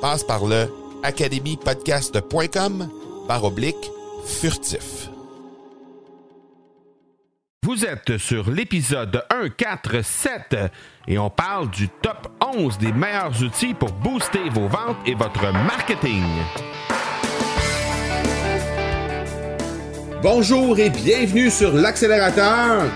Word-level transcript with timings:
Passe 0.00 0.24
par 0.24 0.46
le 0.46 0.66
academypodcast.com 1.02 2.88
par 3.28 3.44
oblique 3.44 3.90
furtif. 4.24 5.10
Vous 7.62 7.84
êtes 7.84 8.16
sur 8.16 8.50
l'épisode 8.50 9.22
147 9.30 10.56
et 11.06 11.18
on 11.18 11.28
parle 11.28 11.70
du 11.70 11.88
top 11.88 12.28
11 12.56 12.78
des 12.78 12.92
meilleurs 12.92 13.42
outils 13.42 13.74
pour 13.74 13.92
booster 13.92 14.48
vos 14.48 14.68
ventes 14.68 14.96
et 15.04 15.14
votre 15.14 15.52
marketing. 15.66 16.24
Bonjour 20.22 20.78
et 20.78 20.90
bienvenue 20.90 21.50
sur 21.50 21.72
l'accélérateur. 21.72 22.90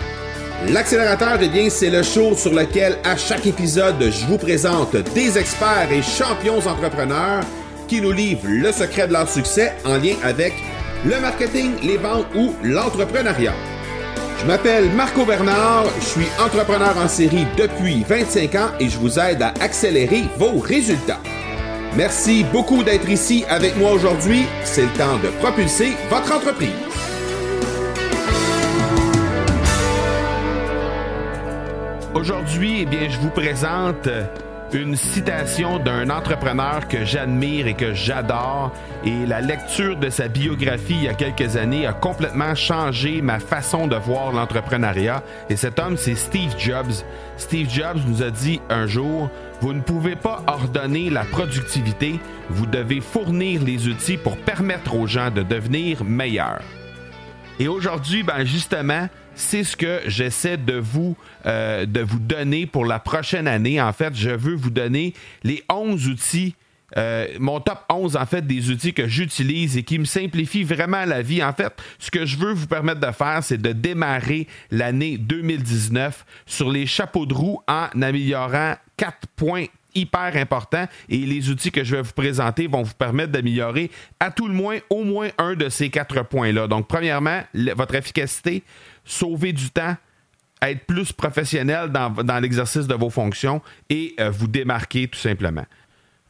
L'accélérateur, 0.68 1.38
eh 1.42 1.48
bien, 1.48 1.68
c'est 1.68 1.90
le 1.90 2.02
show 2.02 2.34
sur 2.34 2.52
lequel 2.54 2.98
à 3.04 3.16
chaque 3.16 3.46
épisode, 3.46 4.00
je 4.00 4.26
vous 4.26 4.38
présente 4.38 4.96
des 5.14 5.36
experts 5.36 5.92
et 5.92 6.00
champions 6.00 6.58
entrepreneurs 6.58 7.44
qui 7.86 8.00
nous 8.00 8.12
livrent 8.12 8.48
le 8.48 8.72
secret 8.72 9.06
de 9.06 9.12
leur 9.12 9.28
succès 9.28 9.74
en 9.84 9.98
lien 9.98 10.14
avec 10.22 10.54
le 11.04 11.20
marketing, 11.20 11.72
les 11.82 11.98
ventes 11.98 12.26
ou 12.34 12.54
l'entrepreneuriat. 12.62 13.52
Je 14.40 14.46
m'appelle 14.46 14.90
Marco 14.90 15.24
Bernard, 15.24 15.84
je 16.00 16.04
suis 16.04 16.26
entrepreneur 16.42 16.96
en 16.96 17.08
série 17.08 17.46
depuis 17.56 18.04
25 18.08 18.54
ans 18.54 18.68
et 18.80 18.88
je 18.88 18.98
vous 18.98 19.18
aide 19.18 19.42
à 19.42 19.54
accélérer 19.60 20.24
vos 20.38 20.58
résultats. 20.58 21.20
Merci 21.96 22.44
beaucoup 22.52 22.82
d'être 22.82 23.08
ici 23.08 23.44
avec 23.48 23.76
moi 23.76 23.92
aujourd'hui. 23.92 24.46
C'est 24.64 24.82
le 24.82 24.98
temps 24.98 25.18
de 25.22 25.28
propulser 25.40 25.92
votre 26.10 26.34
entreprise. 26.34 26.83
Aujourd'hui, 32.14 32.82
eh 32.82 32.86
bien, 32.86 33.08
je 33.08 33.18
vous 33.18 33.30
présente 33.30 34.08
une 34.72 34.94
citation 34.94 35.80
d'un 35.80 36.10
entrepreneur 36.10 36.86
que 36.86 37.04
j'admire 37.04 37.66
et 37.66 37.74
que 37.74 37.92
j'adore. 37.92 38.72
Et 39.04 39.26
la 39.26 39.40
lecture 39.40 39.96
de 39.96 40.08
sa 40.10 40.28
biographie 40.28 40.94
il 40.94 41.02
y 41.04 41.08
a 41.08 41.14
quelques 41.14 41.56
années 41.56 41.88
a 41.88 41.92
complètement 41.92 42.54
changé 42.54 43.20
ma 43.20 43.40
façon 43.40 43.88
de 43.88 43.96
voir 43.96 44.30
l'entrepreneuriat. 44.30 45.24
Et 45.50 45.56
cet 45.56 45.80
homme, 45.80 45.96
c'est 45.96 46.14
Steve 46.14 46.54
Jobs. 46.56 47.04
Steve 47.36 47.68
Jobs 47.68 47.98
nous 48.06 48.22
a 48.22 48.30
dit 48.30 48.60
un 48.70 48.86
jour, 48.86 49.28
vous 49.60 49.72
ne 49.72 49.80
pouvez 49.80 50.14
pas 50.14 50.40
ordonner 50.46 51.10
la 51.10 51.24
productivité, 51.24 52.20
vous 52.48 52.66
devez 52.66 53.00
fournir 53.00 53.60
les 53.64 53.88
outils 53.88 54.18
pour 54.18 54.36
permettre 54.36 54.94
aux 54.94 55.08
gens 55.08 55.32
de 55.32 55.42
devenir 55.42 56.04
meilleurs. 56.04 56.62
Et 57.60 57.68
aujourd'hui, 57.68 58.24
ben 58.24 58.44
justement, 58.44 59.08
c'est 59.36 59.62
ce 59.62 59.76
que 59.76 60.00
j'essaie 60.06 60.56
de 60.56 60.74
vous, 60.74 61.16
euh, 61.46 61.86
de 61.86 62.00
vous 62.00 62.18
donner 62.18 62.66
pour 62.66 62.84
la 62.84 62.98
prochaine 62.98 63.46
année. 63.46 63.80
En 63.80 63.92
fait, 63.92 64.14
je 64.14 64.30
veux 64.30 64.54
vous 64.54 64.70
donner 64.70 65.14
les 65.44 65.62
11 65.68 66.08
outils. 66.08 66.56
Euh, 66.96 67.28
mon 67.38 67.60
top 67.60 67.78
11, 67.88 68.16
en 68.16 68.26
fait, 68.26 68.44
des 68.44 68.70
outils 68.70 68.92
que 68.92 69.06
j'utilise 69.06 69.76
et 69.76 69.84
qui 69.84 70.00
me 70.00 70.04
simplifient 70.04 70.64
vraiment 70.64 71.04
la 71.04 71.22
vie. 71.22 71.42
En 71.44 71.52
fait, 71.52 71.72
ce 71.98 72.10
que 72.10 72.26
je 72.26 72.36
veux 72.36 72.52
vous 72.52 72.66
permettre 72.66 73.00
de 73.00 73.12
faire, 73.12 73.42
c'est 73.42 73.60
de 73.60 73.72
démarrer 73.72 74.48
l'année 74.72 75.16
2019 75.16 76.24
sur 76.46 76.70
les 76.70 76.86
chapeaux 76.86 77.26
de 77.26 77.34
roue 77.34 77.60
en 77.68 77.86
améliorant 78.00 78.74
quatre 78.96 79.28
points 79.36 79.66
hyper 79.94 80.36
importants 80.36 80.86
et 81.08 81.18
les 81.18 81.50
outils 81.50 81.70
que 81.70 81.84
je 81.84 81.96
vais 81.96 82.02
vous 82.02 82.12
présenter 82.12 82.66
vont 82.66 82.82
vous 82.82 82.94
permettre 82.94 83.32
d'améliorer 83.32 83.90
à 84.20 84.30
tout 84.30 84.48
le 84.48 84.54
moins 84.54 84.78
au 84.90 85.04
moins 85.04 85.28
un 85.38 85.54
de 85.54 85.68
ces 85.68 85.90
quatre 85.90 86.22
points-là. 86.24 86.66
Donc, 86.66 86.88
premièrement, 86.88 87.42
votre 87.76 87.94
efficacité, 87.94 88.62
sauver 89.04 89.52
du 89.52 89.70
temps, 89.70 89.96
être 90.62 90.86
plus 90.86 91.12
professionnel 91.12 91.90
dans, 91.90 92.40
l'exercice 92.40 92.86
de 92.86 92.94
vos 92.94 93.10
fonctions 93.10 93.60
et 93.90 94.14
euh, 94.18 94.30
vous 94.30 94.48
démarquer 94.48 95.08
tout 95.08 95.18
simplement. 95.18 95.64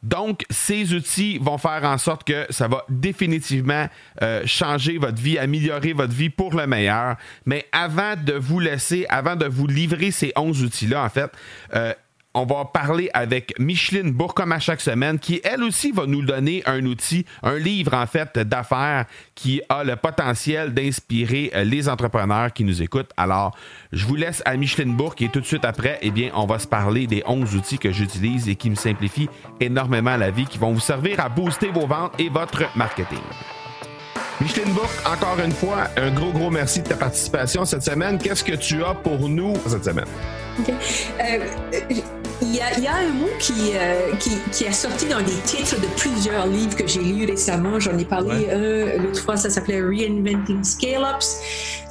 Donc, 0.04 0.44
ces 0.50 0.92
outils 0.92 1.38
vont 1.38 1.56
faire 1.56 1.82
en 1.84 1.96
sorte 1.96 2.24
que 2.24 2.44
ça 2.50 2.68
va 2.68 2.84
définitivement 2.90 3.88
euh, 4.20 4.42
changer 4.44 4.98
votre 4.98 5.20
vie, 5.20 5.38
améliorer 5.38 5.94
votre 5.94 6.12
vie 6.12 6.28
pour 6.28 6.54
le 6.54 6.66
meilleur. 6.66 7.16
Mais 7.46 7.66
avant 7.72 8.14
de 8.14 8.34
vous 8.34 8.60
laisser, 8.60 9.06
avant 9.08 9.34
de 9.34 9.46
vous 9.46 9.66
livrer 9.66 10.10
ces 10.10 10.32
11 10.36 10.62
outils-là, 10.62 11.02
en 11.02 11.08
fait, 11.08 11.30
euh, 11.74 11.94
on 12.34 12.44
va 12.44 12.64
parler 12.64 13.08
avec 13.14 13.54
Micheline 13.58 14.12
Bourg, 14.12 14.34
à 14.38 14.58
chaque 14.58 14.80
semaine, 14.80 15.18
qui 15.18 15.40
elle 15.44 15.62
aussi 15.62 15.92
va 15.92 16.06
nous 16.06 16.22
donner 16.22 16.62
un 16.66 16.84
outil, 16.84 17.24
un 17.42 17.56
livre 17.56 17.94
en 17.94 18.06
fait 18.06 18.38
d'affaires 18.38 19.06
qui 19.34 19.62
a 19.68 19.84
le 19.84 19.96
potentiel 19.96 20.74
d'inspirer 20.74 21.50
euh, 21.54 21.64
les 21.64 21.88
entrepreneurs 21.88 22.52
qui 22.52 22.64
nous 22.64 22.82
écoutent. 22.82 23.12
Alors, 23.16 23.56
je 23.92 24.04
vous 24.06 24.16
laisse 24.16 24.42
à 24.44 24.56
Micheline 24.56 24.96
Bourg 24.96 25.14
et 25.20 25.28
tout 25.28 25.40
de 25.40 25.46
suite 25.46 25.64
après, 25.64 25.98
eh 26.02 26.10
bien, 26.10 26.30
on 26.34 26.46
va 26.46 26.58
se 26.58 26.66
parler 26.66 27.06
des 27.06 27.22
11 27.26 27.54
outils 27.54 27.78
que 27.78 27.92
j'utilise 27.92 28.48
et 28.48 28.56
qui 28.56 28.70
me 28.70 28.74
simplifient 28.74 29.30
énormément 29.60 30.16
la 30.16 30.30
vie, 30.30 30.46
qui 30.46 30.58
vont 30.58 30.72
vous 30.72 30.80
servir 30.80 31.20
à 31.20 31.28
booster 31.28 31.68
vos 31.68 31.86
ventes 31.86 32.18
et 32.18 32.28
votre 32.28 32.64
marketing. 32.76 33.18
Micheline 34.40 34.72
Bourg, 34.72 34.90
encore 35.06 35.38
une 35.44 35.52
fois, 35.52 35.88
un 35.96 36.10
gros, 36.10 36.32
gros 36.32 36.50
merci 36.50 36.82
de 36.82 36.88
ta 36.88 36.96
participation 36.96 37.64
cette 37.64 37.84
semaine. 37.84 38.18
Qu'est-ce 38.18 38.42
que 38.42 38.54
tu 38.54 38.82
as 38.82 38.94
pour 38.94 39.28
nous 39.28 39.54
cette 39.66 39.84
semaine? 39.84 40.06
Euh, 41.20 41.38
il 42.42 42.54
y, 42.54 42.60
a, 42.60 42.96
un 42.96 43.08
mot 43.10 43.26
euh, 43.26 44.16
qui, 44.16 44.30
qui, 44.52 44.64
est 44.64 44.72
sorti 44.72 45.06
dans 45.06 45.18
les 45.18 45.40
titres 45.44 45.80
de 45.80 45.86
plusieurs 45.96 46.46
livres 46.46 46.76
que 46.76 46.86
j'ai 46.86 47.00
lus 47.00 47.26
récemment. 47.26 47.80
J'en 47.80 47.96
ai 47.96 48.04
parlé 48.04 48.50
un, 48.50 49.02
l'autre 49.02 49.20
fois, 49.20 49.36
ça 49.36 49.50
s'appelait 49.50 49.80
Reinventing 49.80 50.62
Scale-Ups. 50.62 51.40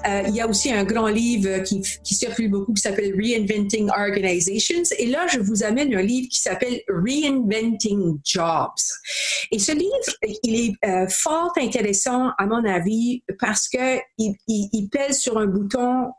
Euh, 0.07 0.23
il 0.27 0.35
y 0.35 0.41
a 0.41 0.47
aussi 0.47 0.71
un 0.71 0.83
grand 0.83 1.07
livre 1.07 1.63
qui, 1.63 1.81
qui 2.03 2.13
circule 2.13 2.51
beaucoup 2.51 2.73
qui 2.73 2.81
s'appelle 2.81 3.13
Reinventing 3.15 3.89
Organizations. 3.89 4.83
Et 4.99 5.07
là, 5.07 5.25
je 5.27 5.39
vous 5.39 5.63
amène 5.63 5.93
un 5.95 6.01
livre 6.01 6.27
qui 6.29 6.41
s'appelle 6.41 6.81
Reinventing 6.89 8.19
Jobs. 8.23 8.83
Et 9.51 9.59
ce 9.59 9.71
livre, 9.71 10.37
il 10.43 10.71
est 10.83 11.09
fort 11.09 11.53
intéressant 11.57 12.31
à 12.37 12.45
mon 12.45 12.63
avis 12.65 13.23
parce 13.39 13.67
que 13.67 13.97
il, 14.17 14.35
il, 14.47 14.89
pèse 14.89 15.19
sur 15.19 15.37
un 15.37 15.45
bouton 15.45 16.11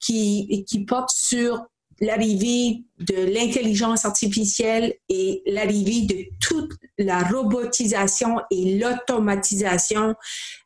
qui, 0.00 0.64
qui 0.66 0.84
porte 0.84 1.10
sur 1.10 1.66
l'arrivée 2.00 2.84
de 2.98 3.14
l'intelligence 3.14 4.04
artificielle 4.04 4.94
et 5.08 5.42
l'arrivée 5.46 6.02
de 6.02 6.24
toute 6.40 6.72
la 6.98 7.22
robotisation 7.22 8.40
et 8.50 8.78
l'automatisation 8.78 10.14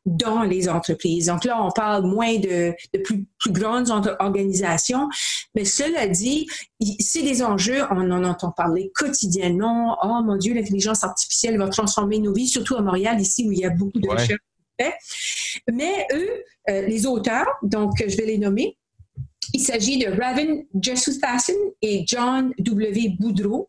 dans 0.05 0.43
les 0.43 0.69
entreprises. 0.69 1.27
Donc 1.27 1.45
là, 1.45 1.63
on 1.63 1.71
parle 1.71 2.07
moins 2.07 2.39
de, 2.39 2.75
de 2.95 2.99
plus, 3.03 3.27
plus, 3.39 3.53
grandes 3.53 3.91
organisations, 4.19 5.09
mais 5.55 5.65
cela 5.65 6.07
dit, 6.07 6.47
c'est 7.01 7.23
des 7.23 7.43
enjeux, 7.43 7.83
on 7.91 8.11
en 8.11 8.25
entend 8.25 8.51
parler 8.51 8.91
quotidiennement. 8.95 9.99
Oh 10.03 10.23
mon 10.25 10.37
Dieu, 10.37 10.55
l'intelligence 10.55 11.05
artificielle 11.05 11.59
va 11.59 11.69
transformer 11.69 12.19
nos 12.19 12.33
vies, 12.33 12.49
surtout 12.49 12.77
à 12.77 12.83
Montréal, 12.83 13.21
ici 13.21 13.47
où 13.47 13.53
il 13.53 13.59
y 13.59 13.65
a 13.65 13.71
beaucoup 13.71 14.01
de 14.01 14.09
recherches. 14.09 14.41
Mais 15.71 16.07
eux, 16.13 16.43
euh, 16.71 16.83
les 16.83 17.07
auteurs, 17.07 17.47
donc 17.63 17.93
je 17.99 18.17
vais 18.17 18.27
les 18.27 18.39
nommer, 18.39 18.77
il 19.53 19.61
s'agit 19.61 19.99
de 19.99 20.09
Raven 20.09 20.65
Jesuthasan 20.81 21.55
et 21.83 22.05
John 22.07 22.53
W. 22.59 23.17
Boudreau. 23.19 23.69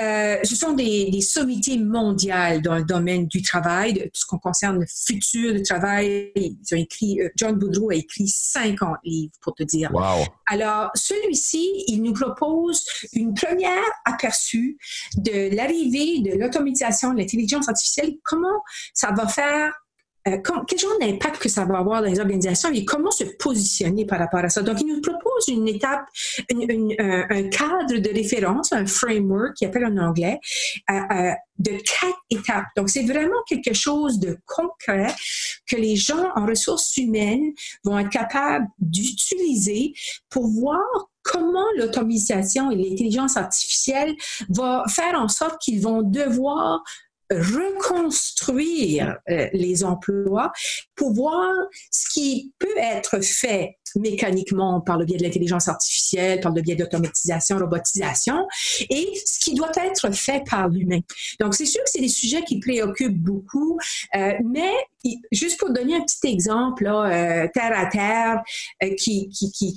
Euh, 0.00 0.38
ce 0.42 0.56
sont 0.56 0.72
des, 0.72 1.10
des, 1.10 1.20
sommités 1.20 1.76
mondiales 1.78 2.62
dans 2.62 2.76
le 2.76 2.84
domaine 2.84 3.26
du 3.26 3.42
travail, 3.42 3.92
de 3.92 4.02
tout 4.04 4.10
ce 4.14 4.26
qu'on 4.26 4.38
concerne 4.38 4.80
le 4.80 4.86
futur 4.86 5.52
du 5.52 5.62
travail. 5.62 6.32
Ils 6.36 6.56
ont 6.72 6.76
écrit, 6.76 7.20
euh, 7.20 7.28
John 7.36 7.58
Boudreau 7.58 7.90
a 7.90 7.96
écrit 7.96 8.28
50 8.28 8.96
livres, 9.04 9.32
pour 9.42 9.54
te 9.54 9.62
dire. 9.62 9.90
Wow. 9.92 10.24
Alors, 10.46 10.90
celui-ci, 10.94 11.84
il 11.88 12.02
nous 12.02 12.14
propose 12.14 12.84
une 13.12 13.34
première 13.34 13.84
aperçu 14.04 14.78
de 15.16 15.54
l'arrivée 15.54 16.20
de 16.20 16.38
l'automatisation 16.38 17.12
de 17.12 17.18
l'intelligence 17.18 17.68
artificielle, 17.68 18.14
comment 18.24 18.62
ça 18.94 19.12
va 19.12 19.28
faire 19.28 19.72
euh, 20.28 20.36
quel 20.66 20.78
genre 20.78 20.98
d'impact 21.00 21.38
que 21.38 21.48
ça 21.48 21.64
va 21.64 21.78
avoir 21.78 22.02
dans 22.02 22.08
les 22.08 22.20
organisations 22.20 22.70
et 22.70 22.84
comment 22.84 23.10
se 23.10 23.24
positionner 23.38 24.04
par 24.04 24.18
rapport 24.18 24.40
à 24.40 24.48
ça? 24.50 24.62
Donc, 24.62 24.80
il 24.80 24.86
nous 24.86 25.00
propose 25.00 25.48
une 25.48 25.66
étape, 25.66 26.04
un, 26.50 27.48
cadre 27.48 27.98
de 27.98 28.10
référence, 28.10 28.72
un 28.72 28.84
framework 28.84 29.54
qui 29.54 29.64
appelle 29.64 29.86
en 29.86 29.96
anglais, 29.96 30.38
euh, 30.90 30.94
euh, 30.94 31.32
de 31.58 31.72
quatre 31.72 32.18
étapes. 32.30 32.66
Donc, 32.76 32.90
c'est 32.90 33.04
vraiment 33.04 33.42
quelque 33.46 33.72
chose 33.72 34.18
de 34.18 34.36
concret 34.46 35.14
que 35.66 35.76
les 35.76 35.96
gens 35.96 36.30
en 36.36 36.46
ressources 36.46 36.96
humaines 36.98 37.52
vont 37.84 37.98
être 37.98 38.10
capables 38.10 38.66
d'utiliser 38.78 39.94
pour 40.28 40.46
voir 40.48 40.80
comment 41.22 41.66
l'automatisation 41.76 42.70
et 42.70 42.76
l'intelligence 42.76 43.36
artificielle 43.36 44.14
va 44.48 44.84
faire 44.88 45.14
en 45.14 45.28
sorte 45.28 45.60
qu'ils 45.60 45.80
vont 45.80 46.02
devoir 46.02 46.82
reconstruire 47.30 49.18
euh, 49.28 49.48
les 49.52 49.84
emplois 49.84 50.52
pour 50.94 51.12
voir 51.12 51.50
ce 51.90 52.08
qui 52.12 52.52
peut 52.58 52.78
être 52.78 53.22
fait 53.22 53.76
mécaniquement 53.96 54.80
par 54.80 54.98
le 54.98 55.04
biais 55.04 55.16
de 55.16 55.24
l'intelligence 55.24 55.66
artificielle, 55.68 56.40
par 56.40 56.52
le 56.52 56.62
biais 56.62 56.76
d'automatisation, 56.76 57.58
robotisation, 57.58 58.46
et 58.88 59.08
ce 59.26 59.40
qui 59.40 59.54
doit 59.54 59.72
être 59.76 60.14
fait 60.14 60.44
par 60.48 60.68
l'humain. 60.68 61.00
Donc, 61.40 61.54
c'est 61.54 61.66
sûr 61.66 61.82
que 61.82 61.90
c'est 61.90 62.00
des 62.00 62.08
sujets 62.08 62.44
qui 62.44 62.60
préoccupent 62.60 63.18
beaucoup, 63.18 63.78
euh, 64.14 64.32
mais 64.44 64.72
juste 65.32 65.58
pour 65.58 65.72
donner 65.72 65.96
un 65.96 66.02
petit 66.02 66.28
exemple, 66.28 66.84
là, 66.84 67.44
euh, 67.44 67.48
terre 67.52 67.76
à 67.76 67.86
terre, 67.86 68.42
qui, 68.96 69.28
qui, 69.28 69.50
qui, 69.50 69.74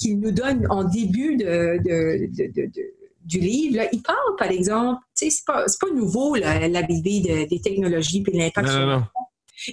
qui, 0.00 0.16
nous 0.16 0.32
donne 0.32 0.66
en 0.70 0.82
début 0.82 1.36
de, 1.36 1.78
de, 1.84 2.28
de, 2.34 2.66
de 2.66 2.97
du 3.28 3.38
livre, 3.38 3.84
il 3.92 4.02
parle, 4.02 4.36
par 4.38 4.50
exemple, 4.50 5.02
c'est 5.14 5.28
pas, 5.46 5.66
pas 5.80 5.90
nouveau 5.94 6.34
l'arrivée 6.34 7.46
des 7.46 7.60
technologies 7.60 8.24
et 8.26 8.36
l'impact 8.36 8.68
sur 8.68 9.02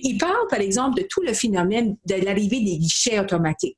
Il 0.04 0.18
parle, 0.18 0.48
par 0.50 0.60
exemple, 0.60 1.02
de 1.02 1.08
tout 1.10 1.22
le 1.22 1.34
phénomène 1.34 1.96
de 2.06 2.16
l'arrivée 2.16 2.60
des 2.60 2.78
guichets 2.78 3.20
automatiques. 3.20 3.78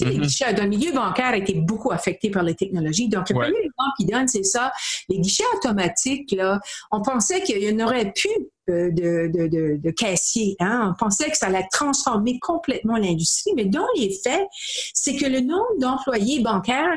Les 0.00 0.06
mm-hmm. 0.06 0.20
guichets, 0.20 0.54
dans 0.54 0.62
le 0.62 0.68
milieu 0.68 0.92
bancaire 0.92 1.26
a 1.26 1.36
été 1.36 1.54
beaucoup 1.54 1.90
affecté 1.90 2.30
par 2.30 2.42
les 2.42 2.54
technologies. 2.54 3.08
Donc, 3.08 3.28
le 3.30 3.34
premier 3.34 3.58
exemple 3.58 3.96
qu'il 3.98 4.06
donne, 4.06 4.28
c'est 4.28 4.44
ça. 4.44 4.72
Les 5.08 5.18
guichets 5.18 5.44
automatiques, 5.56 6.30
là, 6.32 6.60
on 6.90 7.02
pensait 7.02 7.42
qu'il 7.42 7.58
y 7.58 7.70
en 7.70 7.84
aurait 7.84 8.12
plus 8.12 8.30
euh, 8.70 8.90
de, 8.92 9.30
de, 9.34 9.76
de, 9.76 9.90
caissiers. 9.90 10.56
Hein? 10.60 10.92
On 10.92 11.04
pensait 11.04 11.30
que 11.30 11.36
ça 11.36 11.46
allait 11.46 11.66
transformer 11.72 12.38
complètement 12.38 12.96
l'industrie, 12.96 13.52
mais 13.56 13.64
dans 13.64 13.86
les 13.96 14.16
faits, 14.22 14.46
c'est 14.94 15.16
que 15.16 15.26
le 15.26 15.40
nombre 15.40 15.78
d'employés 15.80 16.40
bancaires 16.40 16.96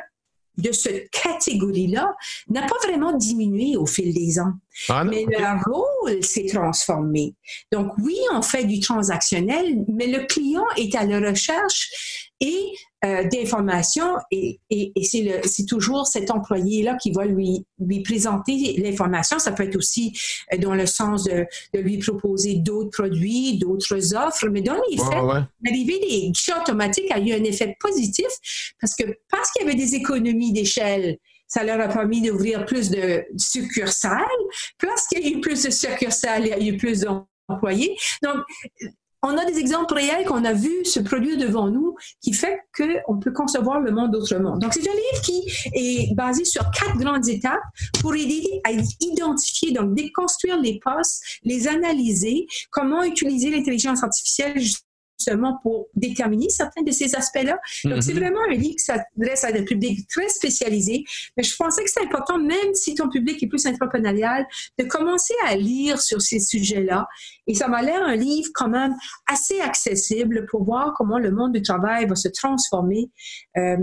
de 0.57 0.71
cette 0.71 1.09
catégorie-là 1.09 2.13
n'a 2.49 2.61
pas 2.61 2.75
vraiment 2.83 3.13
diminué 3.13 3.77
au 3.77 3.85
fil 3.85 4.13
des 4.13 4.39
ans. 4.39 4.53
Ah 4.89 5.03
mais 5.03 5.25
leur 5.25 5.59
rôle 5.65 6.23
s'est 6.23 6.47
transformé. 6.47 7.35
Donc 7.71 7.91
oui, 7.99 8.17
on 8.33 8.41
fait 8.41 8.65
du 8.65 8.79
transactionnel, 8.79 9.85
mais 9.87 10.07
le 10.07 10.25
client 10.25 10.65
est 10.77 10.95
à 10.95 11.05
la 11.05 11.29
recherche 11.29 12.29
et 12.39 12.73
euh, 13.03 13.23
d'informations 13.23 14.15
et, 14.31 14.59
et, 14.69 14.91
et 14.95 15.03
c'est 15.03 15.65
toujours 15.65 16.07
cet 16.07 16.31
employé-là 16.31 16.95
qui 17.01 17.11
va 17.11 17.25
lui, 17.25 17.65
lui 17.79 18.01
présenter 18.01 18.75
l'information. 18.77 19.39
Ça 19.39 19.51
peut 19.51 19.63
être 19.63 19.75
aussi 19.75 20.17
euh, 20.53 20.57
dans 20.57 20.75
le 20.75 20.85
sens 20.85 21.23
de, 21.23 21.45
de 21.73 21.79
lui 21.79 21.97
proposer 21.97 22.55
d'autres 22.55 22.91
produits, 22.91 23.57
d'autres 23.57 24.15
offres, 24.15 24.47
mais 24.49 24.61
dans 24.61 24.79
les 24.89 24.97
faits, 24.97 25.47
l'arrivée 25.63 25.99
des 25.99 26.29
guichets 26.29 26.53
automatiques 26.59 27.11
a 27.11 27.19
eu 27.19 27.31
un 27.33 27.43
effet 27.43 27.75
positif 27.79 28.27
parce 28.79 28.95
que 28.95 29.03
parce 29.29 29.51
qu'il 29.51 29.65
y 29.65 29.69
avait 29.69 29.77
des 29.77 29.95
économies 29.95 30.51
d'échelle, 30.51 31.17
ça 31.47 31.63
leur 31.65 31.81
a 31.81 31.89
permis 31.89 32.21
d'ouvrir 32.21 32.65
plus 32.65 32.89
de 32.89 33.25
succursales. 33.37 34.23
Parce 34.79 35.07
qu'il 35.07 35.27
y 35.27 35.33
a 35.33 35.37
eu 35.37 35.41
plus 35.41 35.63
de 35.63 35.69
succursales, 35.69 36.43
il 36.45 36.49
y 36.49 36.53
a 36.53 36.59
eu 36.59 36.77
plus 36.77 37.01
d'employés. 37.01 37.97
Donc, 38.23 38.37
on 39.23 39.37
a 39.37 39.45
des 39.45 39.59
exemples 39.59 39.93
réels 39.93 40.25
qu'on 40.25 40.43
a 40.45 40.53
vu 40.53 40.83
se 40.83 40.99
produire 40.99 41.37
devant 41.37 41.69
nous 41.69 41.95
qui 42.21 42.33
fait 42.33 42.59
qu'on 42.75 43.19
peut 43.19 43.31
concevoir 43.31 43.79
le 43.79 43.91
monde 43.91 44.15
autrement. 44.15 44.57
Donc, 44.57 44.73
c'est 44.73 44.87
un 44.87 44.93
livre 44.93 45.21
qui 45.23 45.43
est 45.73 46.15
basé 46.15 46.43
sur 46.43 46.63
quatre 46.71 46.97
grandes 46.97 47.27
étapes 47.29 47.61
pour 47.99 48.15
aider 48.15 48.43
à 48.63 48.71
identifier, 48.71 49.73
donc 49.73 49.93
déconstruire 49.93 50.59
les 50.59 50.79
postes, 50.79 51.23
les 51.43 51.67
analyser, 51.67 52.47
comment 52.71 53.03
utiliser 53.03 53.51
l'intelligence 53.51 54.03
artificielle 54.03 54.59
seulement 55.23 55.59
pour 55.63 55.87
déterminer 55.95 56.49
certains 56.49 56.83
de 56.83 56.91
ces 56.91 57.15
aspects-là. 57.15 57.59
Donc, 57.85 58.03
c'est 58.03 58.13
mhm. 58.13 58.19
vraiment 58.19 58.41
un 58.49 58.53
livre 58.53 58.75
qui 58.75 58.83
s'adresse 58.83 59.43
à 59.43 59.47
un 59.47 59.63
public 59.63 60.07
très 60.07 60.29
spécialisé, 60.29 61.03
mais 61.37 61.43
je 61.43 61.55
pensais 61.55 61.83
que 61.83 61.89
c'est 61.89 62.03
important, 62.03 62.37
même 62.37 62.73
si 62.73 62.95
ton 62.95 63.09
public 63.09 63.41
est 63.41 63.47
plus 63.47 63.65
entrepreneurial, 63.65 64.45
de 64.79 64.85
commencer 64.85 65.33
à 65.47 65.55
lire 65.55 66.01
sur 66.01 66.21
ces 66.21 66.39
sujets-là. 66.39 67.07
Et 67.47 67.55
ça 67.55 67.67
m'a 67.67 67.81
l'air 67.81 68.01
un 68.01 68.15
livre 68.15 68.49
quand 68.53 68.69
même 68.69 68.93
assez 69.27 69.59
accessible 69.59 70.45
pour 70.49 70.63
voir 70.63 70.93
comment 70.95 71.19
le 71.19 71.31
monde 71.31 71.53
du 71.53 71.61
travail 71.61 72.05
va 72.07 72.15
se 72.15 72.27
transformer 72.29 73.09
euh, 73.57 73.77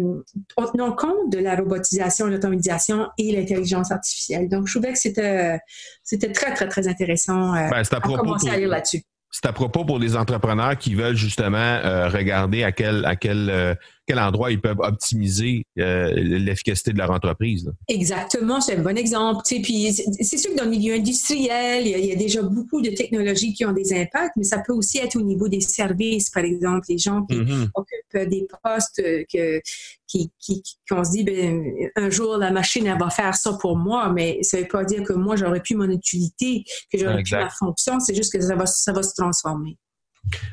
en 0.57 0.67
tenant 0.67 0.93
compte 0.93 1.31
de 1.31 1.39
la 1.39 1.57
robotisation, 1.57 2.27
l'automatisation 2.27 3.09
et 3.19 3.33
l'intelligence 3.33 3.91
artificielle. 3.91 4.49
Donc, 4.49 4.67
je 4.67 4.79
trouvais 4.79 4.93
que 4.93 4.99
c'était, 4.99 5.59
c'était 6.03 6.33
très, 6.33 6.55
très, 6.55 6.69
très 6.69 6.89
intéressant 6.89 7.55
euh, 7.55 7.69
ben, 7.69 7.83
à 7.91 8.01
commencer 8.01 8.49
à 8.49 8.59
lire 8.59 8.69
là-dessus. 8.69 9.03
C'est 9.31 9.47
à 9.47 9.53
propos 9.53 9.85
pour 9.85 9.99
les 9.99 10.17
entrepreneurs 10.17 10.77
qui 10.77 10.95
veulent 10.95 11.17
justement 11.17 11.59
euh, 11.59 12.09
regarder 12.09 12.65
à 12.65 12.73
quel, 12.73 13.05
à 13.05 13.17
quel 13.17 13.51
euh, 13.51 13.75
quel 14.09 14.19
endroit 14.19 14.51
ils 14.51 14.61
peuvent 14.61 14.81
optimiser 14.81 15.67
euh, 15.79 16.11
l'efficacité 16.15 16.95
de 16.95 16.99
leur 16.99 17.11
entreprise. 17.11 17.71
Exactement, 17.89 18.59
c'est 18.59 18.77
un 18.77 18.83
bon 18.83 18.97
exemple. 18.97 19.43
Puis 19.45 19.93
c'est 19.93 20.39
sûr 20.39 20.53
que 20.53 20.57
dans 20.57 20.65
le 20.65 20.71
milieu 20.71 20.95
industriel, 20.95 21.87
il 21.87 22.07
y, 22.07 22.13
a, 22.13 22.17
déjà 22.17 22.41
beaucoup 22.43 22.81
de 22.81 22.89
technologies 22.89 23.53
qui 23.53 23.67
ont 23.67 23.73
des 23.73 23.93
impacts, 23.93 24.35
mais 24.37 24.45
ça 24.45 24.63
peut 24.67 24.73
aussi 24.73 24.97
être 24.97 25.17
au 25.17 25.21
niveau 25.21 25.49
des 25.49 25.61
services, 25.61 26.31
par 26.31 26.45
exemple, 26.45 26.87
les 26.89 26.97
gens 26.97 27.23
qui 27.27 27.37
mm-hmm. 27.37 27.69
occupent 27.75 28.31
des 28.31 28.49
postes 28.65 29.03
que, 29.31 29.61
qui, 30.07 30.33
qui, 30.39 30.63
qu'on 30.89 31.05
se 31.05 31.11
dit, 31.11 31.25
ben, 31.25 31.63
un 31.95 32.09
jour, 32.09 32.39
la 32.39 32.51
machine, 32.51 32.87
elle 32.87 32.99
va 32.99 33.11
faire 33.11 33.35
ça 33.35 33.53
pour 33.61 33.77
moi, 33.77 34.11
mais 34.11 34.43
ça 34.43 34.57
ne 34.57 34.63
veut 34.63 34.69
pas 34.69 34.85
dire 34.85 35.03
que 35.03 35.13
moi, 35.13 35.37
j'aurais 35.37 35.61
plus 35.61 35.77
mon 35.77 35.91
utilité, 35.91 36.65
que 36.91 36.99
j'aurais 36.99 37.23
plus 37.23 37.33
ma 37.33 37.51
fonction, 37.51 38.01
c'est 38.01 38.15
juste 38.15 38.33
que 38.33 38.41
ça 38.41 38.57
va, 38.57 38.65
ça 38.65 38.93
va 38.93 39.03
se 39.03 39.13
transformer. 39.15 39.77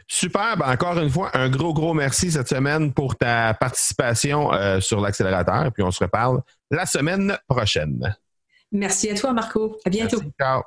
Super. 0.07 0.57
Ben, 0.57 0.71
encore 0.71 0.97
une 0.99 1.09
fois, 1.09 1.31
un 1.33 1.49
gros, 1.49 1.73
gros 1.73 1.93
merci 1.93 2.31
cette 2.31 2.47
semaine 2.47 2.93
pour 2.93 3.15
ta 3.15 3.53
participation 3.53 4.53
euh, 4.53 4.79
sur 4.79 5.01
l'accélérateur. 5.01 5.71
Puis 5.73 5.83
on 5.83 5.91
se 5.91 6.03
reparle 6.03 6.41
la 6.71 6.85
semaine 6.85 7.37
prochaine. 7.47 8.15
Merci 8.71 9.09
à 9.09 9.15
toi, 9.15 9.33
Marco. 9.33 9.77
À 9.85 9.89
bientôt. 9.89 10.21
ciao. 10.39 10.61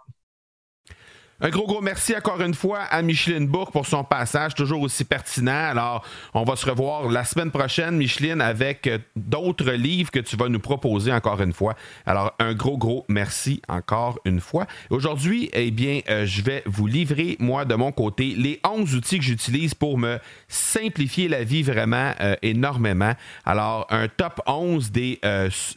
Un 1.41 1.51
gros, 1.51 1.69
gros 1.69 1.81
merci 1.81 2.17
encore 2.17 2.41
une 2.41 2.53
fois 2.55 2.81
à 2.81 3.01
Micheline 3.01 3.47
Bourg 3.47 3.71
pour 3.71 3.87
son 3.87 4.03
passage, 4.03 4.57
toujours 4.57 4.83
aussi 4.83 5.05
pertinent. 5.05 5.71
Alors, 5.71 6.05
on 6.35 6.43
va 6.43 6.57
se 6.57 6.69
revoir 6.69 7.09
la 7.09 7.23
semaine 7.25 7.53
prochaine, 7.53 7.97
Micheline, 7.97 8.41
avec 8.41 8.89
euh, 8.89 8.99
d'autres 9.15 9.71
livres 9.71 10.11
que 10.11 10.19
tu 10.19 10.37
vas 10.37 10.49
nous 10.49 10.59
proposer 10.59 11.13
encore 11.13 11.41
une 11.41 11.53
fois. 11.53 11.77
Alors, 12.07 12.35
un 12.41 12.55
gros, 12.55 12.77
gros 12.77 13.05
merci 13.09 13.63
encore 13.69 14.19
une 14.25 14.41
fois. 14.41 14.67
Aujourd'hui, 14.91 15.49
eh 15.53 15.71
bien, 15.71 16.01
euh, 16.11 16.27
je 16.27 16.43
vais 16.43 16.65
vous 16.67 16.89
livrer, 16.89 17.37
moi, 17.39 17.65
de 17.65 17.77
mon 17.77 17.93
côté, 17.93 18.35
les 18.37 18.61
11 18.69 18.97
outils 18.97 19.21
que 19.21 19.25
j'utilise 19.25 19.75
pour 19.75 19.97
me 19.97 20.19
simplifier 20.49 21.29
la 21.29 21.45
vie 21.45 21.63
vraiment 21.63 22.15
euh, 22.21 22.35
énormément. 22.43 23.13
Alors, 23.45 23.87
un 23.91 24.09
top 24.09 24.41
11 24.49 24.91
des, 24.91 25.21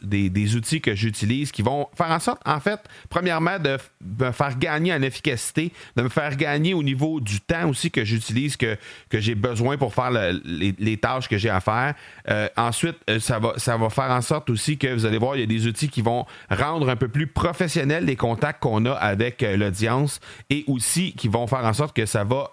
des, 0.02 0.28
des 0.28 0.56
outils 0.56 0.80
que 0.80 0.96
j'utilise 0.96 1.52
qui 1.52 1.62
vont 1.62 1.86
faire 1.96 2.10
en 2.10 2.18
sorte, 2.18 2.42
en 2.46 2.58
fait, 2.58 2.80
premièrement, 3.08 3.60
de 3.60 3.78
me 4.18 4.32
faire 4.32 4.58
gagner 4.58 4.92
en 4.92 5.02
efficacité 5.02 5.51
de 5.60 6.02
me 6.02 6.08
faire 6.08 6.36
gagner 6.36 6.74
au 6.74 6.82
niveau 6.82 7.20
du 7.20 7.40
temps 7.40 7.68
aussi 7.68 7.90
que 7.90 8.04
j'utilise, 8.04 8.56
que, 8.56 8.76
que 9.08 9.20
j'ai 9.20 9.34
besoin 9.34 9.76
pour 9.76 9.94
faire 9.94 10.10
les, 10.10 10.96
tâches 10.96 11.28
que 11.28 11.38
j'ai 11.38 11.50
à 11.50 11.60
faire. 11.60 11.94
Euh, 12.28 12.48
ensuite, 12.56 12.96
euh, 13.10 13.18
ça 13.18 13.38
va, 13.38 13.54
ça 13.56 13.76
va 13.76 13.90
faire 13.90 14.10
en 14.10 14.20
sorte 14.20 14.50
aussi 14.50 14.78
que 14.78 14.92
vous 14.92 15.06
allez 15.06 15.18
voir, 15.18 15.36
il 15.36 15.40
y 15.40 15.42
a 15.42 15.46
des 15.46 15.66
outils 15.66 15.88
qui 15.88 16.02
vont 16.02 16.26
rendre 16.50 16.88
un 16.88 16.96
peu 16.96 17.08
plus 17.08 17.26
professionnels 17.26 18.04
les 18.04 18.16
contacts 18.16 18.62
qu'on 18.62 18.84
a 18.86 18.92
avec 18.92 19.42
euh, 19.42 19.56
l'audience 19.56 20.20
et 20.50 20.64
aussi 20.68 21.12
qui 21.14 21.28
vont 21.28 21.46
faire 21.46 21.64
en 21.64 21.72
sorte 21.72 21.94
que 21.94 22.06
ça 22.06 22.24
va, 22.24 22.50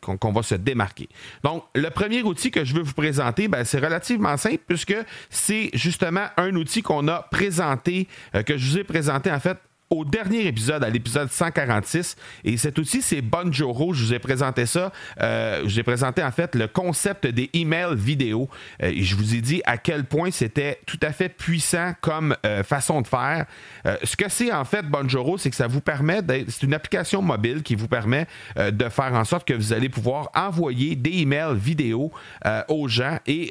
qu'on, 0.00 0.32
va 0.32 0.42
se 0.42 0.54
démarquer. 0.54 1.08
Donc, 1.42 1.64
le 1.74 1.90
premier 1.90 2.22
outil 2.22 2.50
que 2.50 2.64
je 2.64 2.74
veux 2.74 2.82
vous 2.82 2.94
présenter, 2.94 3.48
ben, 3.48 3.64
c'est 3.64 3.78
relativement 3.78 4.36
simple 4.36 4.62
puisque 4.66 4.96
c'est 5.30 5.70
justement 5.74 6.26
un 6.36 6.54
outil 6.56 6.82
qu'on 6.82 7.08
a 7.08 7.22
présenté, 7.30 8.08
que 8.46 8.56
je 8.56 8.70
vous 8.70 8.78
ai 8.78 8.84
présenté 8.84 9.30
en 9.30 9.40
fait 9.40 9.58
au 9.94 10.04
dernier 10.04 10.46
épisode, 10.46 10.82
à 10.82 10.90
l'épisode 10.90 11.30
146. 11.30 12.16
Et 12.44 12.56
cet 12.56 12.78
outil, 12.78 13.02
c'est 13.02 13.22
Bonjoro. 13.22 13.92
Je 13.92 14.04
vous 14.04 14.14
ai 14.14 14.18
présenté 14.18 14.66
ça. 14.66 14.92
Euh, 15.20 15.60
je 15.64 15.74
vous 15.74 15.80
ai 15.80 15.82
présenté 15.82 16.22
en 16.22 16.30
fait 16.30 16.54
le 16.54 16.66
concept 16.66 17.26
des 17.26 17.50
emails 17.52 17.94
vidéo. 17.94 18.48
Euh, 18.82 18.88
et 18.88 19.02
je 19.02 19.14
vous 19.14 19.34
ai 19.34 19.40
dit 19.40 19.62
à 19.64 19.78
quel 19.78 20.04
point 20.04 20.30
c'était 20.30 20.80
tout 20.86 20.98
à 21.02 21.12
fait 21.12 21.28
puissant 21.28 21.92
comme 22.00 22.36
euh, 22.44 22.62
façon 22.62 23.00
de 23.00 23.06
faire. 23.06 23.46
ce 24.02 24.16
que 24.16 24.28
c'est 24.28 24.52
en 24.52 24.64
fait 24.64 24.86
Bonjoro, 24.86 25.38
c'est 25.38 25.50
que 25.50 25.56
ça 25.56 25.66
vous 25.66 25.80
permet, 25.80 26.20
c'est 26.48 26.62
une 26.62 26.74
application 26.74 27.22
mobile 27.22 27.62
qui 27.62 27.74
vous 27.74 27.88
permet 27.88 28.26
de 28.56 28.88
faire 28.88 29.12
en 29.12 29.24
sorte 29.24 29.46
que 29.46 29.54
vous 29.54 29.72
allez 29.72 29.88
pouvoir 29.88 30.30
envoyer 30.34 30.96
des 30.96 31.18
emails 31.18 31.56
vidéo 31.56 32.10
aux 32.68 32.88
gens 32.88 33.18
et 33.26 33.50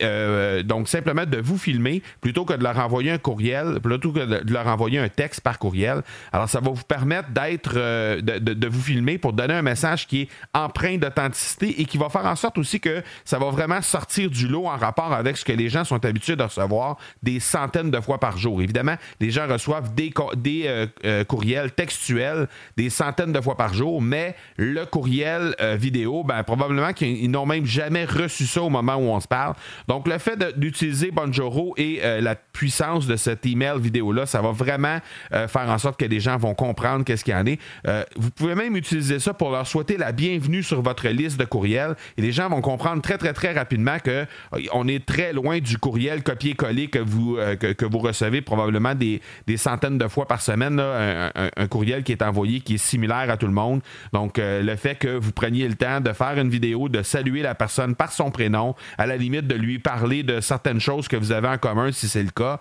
donc 0.63 0.87
simplement 0.87 1.25
de 1.25 1.37
vous 1.37 1.57
filmer 1.57 2.01
plutôt 2.21 2.45
que 2.45 2.53
de 2.53 2.63
leur 2.63 2.77
envoyer 2.79 3.11
un 3.11 3.17
courriel, 3.17 3.79
plutôt 3.81 4.11
que 4.11 4.43
de 4.43 4.53
leur 4.53 4.67
envoyer 4.67 4.99
un 4.99 5.09
texte 5.09 5.41
par 5.41 5.59
courriel. 5.59 6.03
Alors, 6.33 6.49
ça 6.49 6.59
va 6.59 6.71
vous 6.71 6.83
permettre 6.83 7.29
d'être, 7.29 7.73
euh, 7.75 8.19
de, 8.19 8.67
vous 8.67 8.81
filmer 8.81 9.19
pour 9.19 9.33
donner 9.33 9.53
un 9.53 9.61
message 9.61 10.07
qui 10.07 10.21
est 10.21 10.29
empreint 10.55 10.97
d'authenticité 10.97 11.79
et 11.79 11.85
qui 11.85 11.99
va 11.99 12.09
faire 12.09 12.25
en 12.25 12.35
sorte 12.35 12.57
aussi 12.57 12.79
que 12.79 13.03
ça 13.23 13.37
va 13.37 13.51
vraiment 13.51 13.83
sortir 13.83 14.31
du 14.31 14.47
lot 14.47 14.65
en 14.65 14.75
rapport 14.75 15.13
avec 15.13 15.37
ce 15.37 15.45
que 15.45 15.51
les 15.51 15.69
gens 15.69 15.83
sont 15.83 16.03
habitués 16.03 16.35
de 16.35 16.41
recevoir 16.41 16.97
des 17.21 17.39
centaines 17.39 17.91
de 17.91 18.01
fois 18.01 18.19
par 18.19 18.39
jour. 18.39 18.63
Évidemment, 18.63 18.95
les 19.19 19.29
gens 19.29 19.47
reçoivent 19.47 19.93
des, 19.93 20.11
des 20.35 20.63
euh, 20.65 20.87
euh, 21.05 21.23
courriels 21.23 21.71
textuels 21.71 22.47
des 22.77 22.89
centaines 22.89 23.31
de 23.31 23.39
fois 23.39 23.55
par 23.55 23.75
jour, 23.75 24.01
mais 24.01 24.35
le 24.57 24.85
courriel 24.85 25.55
vidéo, 25.77 26.23
ben, 26.23 26.41
probablement 26.41 26.93
qu'ils 26.93 27.29
n'ont 27.29 27.45
même 27.45 27.65
jamais 27.65 28.05
reçu 28.05 28.47
ça 28.47 28.63
au 28.63 28.69
moment 28.69 28.95
où 28.95 29.03
on 29.03 29.19
se 29.19 29.27
parle. 29.27 29.53
Donc, 29.87 30.07
le 30.07 30.17
fait 30.17 30.57
d'utiliser 30.57 31.11
Bonjoro 31.11 31.75
et 31.77 32.01
la 32.21 32.35
puissance 32.35 33.05
de 33.05 33.15
cet 33.15 33.45
email 33.45 33.79
vidéo-là, 33.79 34.25
ça 34.25 34.41
va 34.41 34.51
vraiment 34.51 34.99
faire 35.31 35.69
en 35.69 35.77
sorte 35.77 35.99
que 35.99 36.05
les 36.05 36.22
gens 36.23 36.37
vont 36.37 36.55
comprendre 36.55 37.05
qu'est-ce 37.05 37.23
qu'il 37.23 37.33
y 37.33 37.37
en 37.37 37.45
est. 37.45 37.59
Euh, 37.87 38.03
vous 38.15 38.31
pouvez 38.31 38.55
même 38.55 38.75
utiliser 38.75 39.19
ça 39.19 39.33
pour 39.33 39.51
leur 39.51 39.67
souhaiter 39.67 39.97
la 39.97 40.11
bienvenue 40.11 40.63
sur 40.63 40.81
votre 40.81 41.07
liste 41.07 41.39
de 41.39 41.45
courriels 41.45 41.95
et 42.17 42.21
les 42.21 42.31
gens 42.31 42.49
vont 42.49 42.61
comprendre 42.61 43.01
très 43.01 43.17
très 43.17 43.33
très 43.33 43.53
rapidement 43.53 43.99
que 43.99 44.09
euh, 44.11 44.25
on 44.73 44.87
est 44.87 45.05
très 45.05 45.33
loin 45.33 45.59
du 45.59 45.77
courriel 45.77 46.23
copier-coller 46.23 46.87
que 46.87 46.99
vous 46.99 47.37
que, 47.59 47.85
vous 47.85 47.99
recevez 47.99 48.41
probablement 48.41 48.95
des, 48.95 49.21
centaines 49.57 49.97
de 49.97 50.07
fois 50.07 50.27
par 50.27 50.41
semaine 50.41 50.79
un, 50.79 51.67
courriel 51.67 52.03
qui 52.03 52.11
est 52.11 52.21
envoyé 52.21 52.61
qui 52.61 52.75
est 52.75 52.77
similaire 52.77 53.29
à 53.29 53.37
tout 53.37 53.45
le 53.45 53.53
monde. 53.53 53.81
Donc 54.13 54.39
le 54.39 54.75
fait 54.75 54.95
que 54.95 55.17
vous 55.17 55.31
preniez 55.31 55.67
le 55.67 55.75
temps 55.75 55.99
de 55.99 56.13
faire 56.13 56.37
une 56.37 56.49
vidéo, 56.49 56.89
de 56.89 57.03
saluer 57.03 57.41
la 57.41 57.55
personne 57.55 57.95
par 57.95 58.11
son 58.11 58.31
prénom, 58.31 58.75
à 58.97 59.05
la 59.05 59.17
limite 59.17 59.47
de 59.47 59.55
lui 59.55 59.79
parler 59.79 60.23
de 60.23 60.39
certaines 60.39 60.79
choses 60.79 61.07
que 61.07 61.17
vous 61.17 61.31
avez 61.31 61.49
en 61.49 61.57
commun 61.57 61.91
si 61.91 62.07
c'est 62.07 62.23
le 62.23 62.31
cas, 62.31 62.59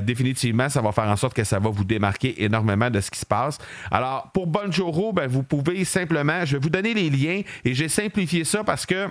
définitivement 0.00 0.68
ça 0.68 0.82
va 0.82 0.92
faire 0.92 1.08
en 1.08 1.16
sorte 1.16 1.34
que 1.34 1.44
ça 1.44 1.58
va 1.58 1.70
vous 1.70 1.84
démarquer 1.84 2.42
énormément 2.44 2.90
de 2.94 3.00
ce 3.00 3.10
qui 3.10 3.18
se 3.18 3.26
passe. 3.26 3.58
Alors, 3.90 4.30
pour 4.32 4.46
Bonjoro, 4.46 5.12
ben, 5.12 5.26
vous 5.26 5.42
pouvez 5.42 5.84
simplement, 5.84 6.44
je 6.44 6.56
vais 6.56 6.62
vous 6.62 6.70
donner 6.70 6.94
les 6.94 7.10
liens 7.10 7.42
et 7.64 7.74
j'ai 7.74 7.88
simplifié 7.88 8.44
ça 8.44 8.64
parce 8.64 8.86
que 8.86 9.08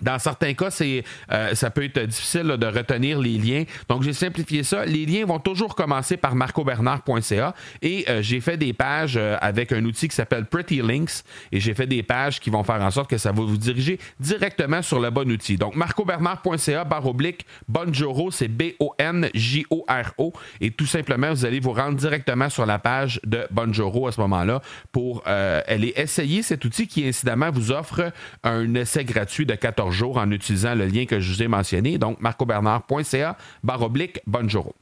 dans 0.00 0.18
certains 0.18 0.54
cas, 0.54 0.68
euh, 1.32 1.54
ça 1.54 1.70
peut 1.70 1.84
être 1.84 2.00
difficile 2.00 2.46
de 2.46 2.66
retenir 2.66 3.18
les 3.18 3.38
liens. 3.38 3.64
Donc, 3.88 4.02
j'ai 4.02 4.12
simplifié 4.12 4.62
ça. 4.62 4.84
Les 4.84 5.06
liens 5.06 5.24
vont 5.24 5.38
toujours 5.38 5.74
commencer 5.74 6.16
par 6.16 6.34
marcobernard.ca 6.34 7.54
et 7.82 8.04
euh, 8.08 8.22
j'ai 8.22 8.40
fait 8.40 8.56
des 8.56 8.72
pages 8.72 9.16
euh, 9.16 9.36
avec 9.40 9.72
un 9.72 9.84
outil 9.84 10.08
qui 10.08 10.14
s'appelle 10.14 10.46
Pretty 10.46 10.82
Links 10.82 11.22
et 11.52 11.60
j'ai 11.60 11.74
fait 11.74 11.86
des 11.86 12.02
pages 12.02 12.40
qui 12.40 12.50
vont 12.50 12.62
faire 12.62 12.82
en 12.82 12.90
sorte 12.90 13.08
que 13.08 13.18
ça 13.18 13.32
va 13.32 13.42
vous 13.42 13.56
diriger 13.56 13.98
directement 14.20 14.82
sur 14.82 15.00
le 15.00 15.10
bon 15.10 15.30
outil. 15.30 15.56
Donc, 15.56 15.76
marcobernard.ca 15.76 16.84
barre 16.84 17.06
oblique 17.06 17.46
Bonjoro, 17.68 18.30
c'est 18.30 18.48
B-O-N-J-O-R-O 18.48 20.32
et 20.60 20.70
tout 20.70 20.86
simplement, 20.86 21.30
vous 21.30 21.44
allez 21.44 21.60
vous 21.60 21.72
rendre 21.72 21.96
directement 21.96 22.48
sur 22.48 22.66
la 22.66 22.78
page 22.78 23.20
de 23.24 23.46
Bonjoro 23.50 24.08
à 24.08 24.12
ce 24.12 24.20
moment-là 24.20 24.60
pour 24.92 25.22
aller 25.26 25.92
essayer 25.96 26.42
cet 26.42 26.64
outil 26.64 26.86
qui, 26.86 27.06
incidemment, 27.06 27.50
vous 27.50 27.72
offre 27.72 28.12
un 28.42 28.74
essai 28.74 29.04
gratuit 29.04 29.46
de 29.46 29.54
14 29.54 29.85
en 30.16 30.30
utilisant 30.30 30.74
le 30.74 30.86
lien 30.86 31.06
que 31.06 31.20
je 31.20 31.32
vous 31.32 31.42
ai 31.42 31.48
mentionné, 31.48 31.98
donc 31.98 32.20
marcobernard.ca 32.20 33.36
baroblique 33.62 34.20
bonjour. 34.26 34.74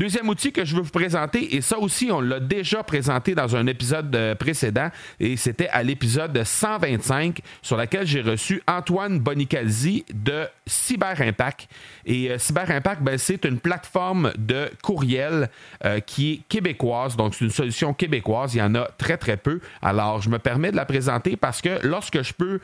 Deuxième 0.00 0.30
outil 0.30 0.50
que 0.50 0.64
je 0.64 0.74
veux 0.74 0.80
vous 0.80 0.90
présenter, 0.90 1.56
et 1.56 1.60
ça 1.60 1.78
aussi, 1.78 2.10
on 2.10 2.22
l'a 2.22 2.40
déjà 2.40 2.82
présenté 2.82 3.34
dans 3.34 3.54
un 3.54 3.66
épisode 3.66 4.16
euh, 4.16 4.34
précédent, 4.34 4.88
et 5.20 5.36
c'était 5.36 5.68
à 5.68 5.82
l'épisode 5.82 6.42
125, 6.42 7.40
sur 7.60 7.76
lequel 7.76 8.06
j'ai 8.06 8.22
reçu 8.22 8.62
Antoine 8.66 9.18
Bonicalzi 9.18 10.06
de 10.14 10.46
Cyber 10.66 11.20
Impact. 11.20 11.68
Et 12.06 12.30
euh, 12.30 12.38
Cyber 12.38 12.70
Impact, 12.70 13.02
ben, 13.02 13.18
c'est 13.18 13.44
une 13.44 13.58
plateforme 13.58 14.32
de 14.38 14.70
courriel 14.82 15.50
euh, 15.84 16.00
qui 16.00 16.32
est 16.32 16.40
québécoise, 16.48 17.14
donc 17.14 17.34
c'est 17.34 17.44
une 17.44 17.50
solution 17.50 17.92
québécoise. 17.92 18.54
Il 18.54 18.60
y 18.60 18.62
en 18.62 18.74
a 18.76 18.86
très, 18.96 19.18
très 19.18 19.36
peu. 19.36 19.60
Alors, 19.82 20.22
je 20.22 20.30
me 20.30 20.38
permets 20.38 20.70
de 20.70 20.76
la 20.76 20.86
présenter 20.86 21.36
parce 21.36 21.60
que 21.60 21.78
lorsque 21.86 22.22
je 22.22 22.32
peux, 22.32 22.60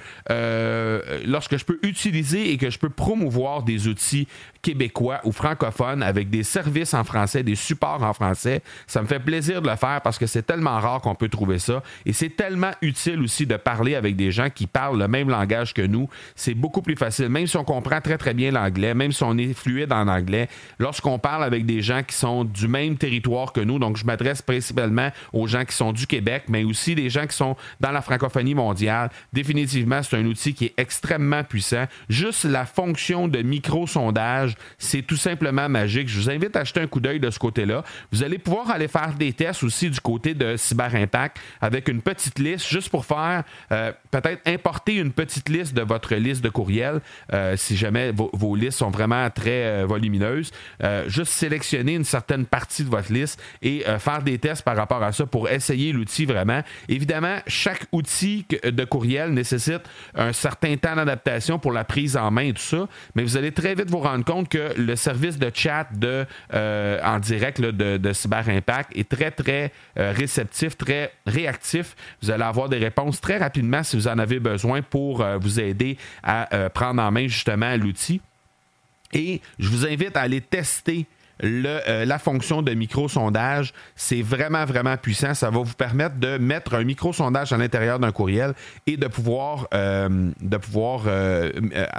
lorsque 1.26 1.59
je 1.59 1.66
peux 1.66 1.78
utiliser 1.83 2.50
et 2.50 2.57
que 2.57 2.71
je 2.71 2.78
peux 2.78 2.88
promouvoir 2.88 3.62
des 3.62 3.88
outils 3.88 4.26
québécois 4.66 5.20
ou 5.23 5.30
francophones 5.30 6.02
avec 6.02 6.28
des 6.28 6.42
services 6.42 6.92
en 6.92 7.04
français, 7.04 7.44
des 7.44 7.54
supports 7.54 8.02
en 8.02 8.12
français. 8.12 8.62
Ça 8.88 9.00
me 9.00 9.06
fait 9.06 9.20
plaisir 9.20 9.62
de 9.62 9.70
le 9.70 9.76
faire 9.76 10.00
parce 10.02 10.18
que 10.18 10.26
c'est 10.26 10.42
tellement 10.42 10.80
rare 10.80 11.00
qu'on 11.00 11.14
peut 11.14 11.28
trouver 11.28 11.61
ça. 11.61 11.85
Et 12.04 12.12
c'est 12.12 12.30
tellement 12.30 12.73
utile 12.82 13.20
aussi 13.23 13.46
de 13.46 13.56
parler 13.56 13.94
avec 13.94 14.16
des 14.16 14.32
gens 14.32 14.50
qui 14.50 14.66
parlent 14.66 14.99
le 14.99 15.06
même 15.06 15.30
langage 15.30 15.73
que 15.73 15.82
nous. 15.82 16.08
C'est 16.35 16.54
beaucoup 16.54 16.82
plus 16.82 16.96
facile, 16.96 17.28
même 17.28 17.46
si 17.46 17.56
on 17.56 17.62
comprend 17.62 18.00
très 18.00 18.18
très 18.18 18.35
bien 18.35 18.50
l'anglais, 18.50 18.92
même 18.92 19.12
si 19.12 19.23
on 19.23 19.38
est 19.38 19.54
fluide 19.54 19.92
en 19.92 20.08
anglais. 20.08 20.49
Lorsqu'on 20.80 21.20
parle 21.20 21.44
avec 21.44 21.64
des 21.64 21.80
gens 21.80 22.02
qui 22.02 22.16
sont 22.16 22.42
du 22.42 22.66
même 22.66 22.96
territoire 22.96 23.52
que 23.52 23.61
nous, 23.61 23.78
donc 23.78 23.96
je 23.96 24.04
m'adresse 24.04 24.42
principalement 24.42 25.11
aux 25.32 25.46
gens 25.46 25.64
qui 25.64 25.76
sont 25.76 25.92
du 25.92 26.08
Québec, 26.08 26.46
mais 26.49 26.64
aussi 26.64 26.96
des 26.96 27.08
gens 27.08 27.28
qui 27.28 27.37
sont 27.37 27.54
dans 27.78 27.92
la 27.92 28.02
francophonie 28.02 28.56
mondiale. 28.56 29.11
Définitivement, 29.32 30.02
c'est 30.02 30.16
un 30.16 30.26
outil 30.26 30.54
qui 30.54 30.64
est 30.64 30.75
extrêmement 30.76 31.44
puissant. 31.44 31.85
Juste 32.08 32.44
la 32.44 32.66
fonction 32.66 33.28
de 33.28 33.42
micro-sondage 33.42 34.56
c'est 34.79 35.03
tout 35.03 35.17
simplement 35.17 35.69
magique. 35.69 36.09
Je 36.09 36.19
vous 36.19 36.31
invite 36.31 36.57
à 36.57 36.61
acheter 36.61 36.81
un 36.81 36.87
coup 36.87 37.01
d'œil 37.01 37.21
de 37.21 37.31
ce 37.31 37.39
côté-là. 37.39 37.85
Vous 38.13 38.23
allez 38.23 38.39
pouvoir 38.39 38.71
aller 38.71 38.89
faire 38.89 39.15
des 39.15 39.33
tests 39.33 39.63
aussi 39.63 39.91
du 39.91 40.01
côté 40.01 40.35
de 40.35 40.57
Cyber 40.57 40.95
Impact 40.95 41.39
avec 41.61 41.89
une 41.89 42.03
petite 42.03 42.39
liste 42.39 42.69
juste 42.69 42.89
pour 42.89 43.05
faire 43.05 43.45
euh, 43.73 43.93
peut-être 44.11 44.43
importer 44.47 44.95
une 44.95 45.13
petite 45.13 45.49
liste 45.49 45.75
de 45.75 45.83
votre 45.83 46.15
liste 46.15 46.43
de 46.43 46.49
courriels 46.49 47.01
euh, 47.33 47.57
si 47.57 47.77
jamais 47.77 48.13
vos, 48.13 48.55
listes 48.55 48.79
sont 48.79 48.91
vraiment 48.91 49.29
très 49.31 49.65
euh, 49.67 49.87
volumineuses. 49.87 50.51
juste 51.07 51.33
sélectionner 51.33 51.95
une 51.95 52.05
certaine 52.05 52.47
partie 52.47 52.85
de 52.85 52.89
votre 52.89 53.13
liste 53.13 53.41
et 53.63 53.85
faire 53.99 54.23
des 54.23 54.39
tests 54.39 54.63
par 54.63 54.77
rapport 54.77 55.03
à 55.03 55.13
ça 55.13 55.27
pour 55.27 55.49
essayer 55.49 55.93
l'outil 55.93 56.25
vraiment. 56.25 56.63
Évidemment, 56.89 57.39
chaque 57.47 57.87
outil 57.93 58.47
de 58.65 58.85
courriel 58.85 59.31
nécessite 59.33 59.83
un 60.15 60.33
certain 60.33 60.77
temps 60.77 60.97
d'adaptation 60.97 61.59
pour 61.59 61.73
la 61.73 61.85
prise 61.85 62.17
en 62.17 62.31
main 62.31 62.43
et 62.43 62.53
tout 62.53 62.63
ça, 62.63 62.89
mais 63.15 63.23
vous 63.23 63.37
allez 63.37 63.53
très 63.53 63.75
vite 63.75 63.91
vous 63.91 63.99
rendre 63.99 64.25
compte 64.25 64.36
que 64.45 64.75
le 64.76 64.97
service 64.97 65.38
de 65.38 65.50
chat 65.52 65.87
de, 65.93 66.26
euh, 66.55 67.00
en 67.02 67.19
direct 67.19 67.61
de, 67.61 68.12
Cyber 68.12 68.49
Impact 68.49 68.97
est 68.97 69.09
très, 69.09 69.31
très 69.31 69.73
euh, 69.99 70.12
réceptif, 70.12 70.76
très 70.76 71.12
réactif. 71.26 71.97
Vous 72.23 72.31
allez 72.31 72.45
avoir 72.45 72.69
des 72.69 72.78
réponses 72.78 73.21
très 73.21 73.38
rapidement 73.38 73.83
si 73.83 73.97
vous 73.97 74.09
en 74.09 74.19
avez 74.19 74.38
besoin 74.38 74.83
pour 74.83 75.21
euh, 75.21 75.38
vous 75.38 75.61
aider 75.61 75.97
à 76.23 76.49
prendre 76.75 77.02
en 77.02 77.11
main 77.11 77.26
justement 77.26 77.76
l'outil. 77.76 78.21
Et 79.12 79.40
je 79.59 79.69
vous 79.69 79.87
invite 79.87 80.16
à 80.16 80.23
aller 80.23 80.40
tester 80.40 81.07
euh, 81.45 82.05
la 82.05 82.19
fonction 82.19 82.62
de 82.62 82.73
micro-sondage, 82.73 83.73
c'est 83.95 84.23
vraiment, 84.23 84.64
vraiment 84.64 84.97
puissant. 84.97 85.35
Ça 85.35 85.50
va 85.50 85.59
vous 85.59 85.75
permettre 85.75 86.16
de 86.16 86.38
mettre 86.38 86.75
un 86.75 86.85
micro-sondage 86.85 87.52
à 87.52 87.57
l'intérieur 87.57 87.99
d'un 87.99 88.12
courriel 88.12 88.55
et 88.87 88.97
de 88.97 89.07
pouvoir, 89.07 89.69
euh, 89.75 90.31
de 90.40 90.57
pouvoir 90.57 91.02
euh, 91.07 91.52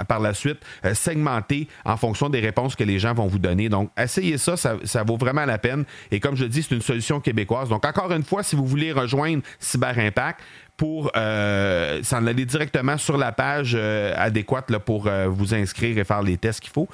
par 0.08 0.20
la 0.20 0.34
suite 0.34 0.58
segmenter 0.94 1.68
en 1.84 1.96
fonction 1.96 2.28
des 2.28 2.40
réponses 2.40 2.74
que 2.74 2.84
les 2.84 2.98
gens 2.98 3.14
vont 3.14 3.26
vous 3.26 3.38
donner. 3.38 3.68
Donc, 3.68 3.90
essayez 3.96 4.38
ça, 4.38 4.56
ça, 4.56 4.76
ça 4.84 5.02
vaut 5.04 5.16
vraiment 5.16 5.44
la 5.44 5.58
peine. 5.58 5.84
Et 6.10 6.20
comme 6.20 6.36
je 6.36 6.44
le 6.44 6.48
dis, 6.48 6.62
c'est 6.62 6.74
une 6.74 6.82
solution 6.82 7.20
québécoise. 7.20 7.68
Donc, 7.68 7.84
encore 7.84 8.12
une 8.12 8.24
fois, 8.24 8.42
si 8.42 8.56
vous 8.56 8.66
voulez 8.66 8.92
rejoindre 8.92 9.42
Cyber 9.58 9.98
Impact, 9.98 10.40
pour 10.78 11.10
euh, 11.16 12.00
s'en 12.04 12.24
aller 12.24 12.46
directement 12.46 12.96
sur 12.96 13.18
la 13.18 13.32
page 13.32 13.72
euh, 13.74 14.14
adéquate 14.16 14.70
là, 14.70 14.78
pour 14.78 15.08
euh, 15.08 15.26
vous 15.26 15.52
inscrire 15.52 15.98
et 15.98 16.04
faire 16.04 16.22
les 16.22 16.38
tests 16.38 16.60
qu'il 16.60 16.70
faut. 16.70 16.88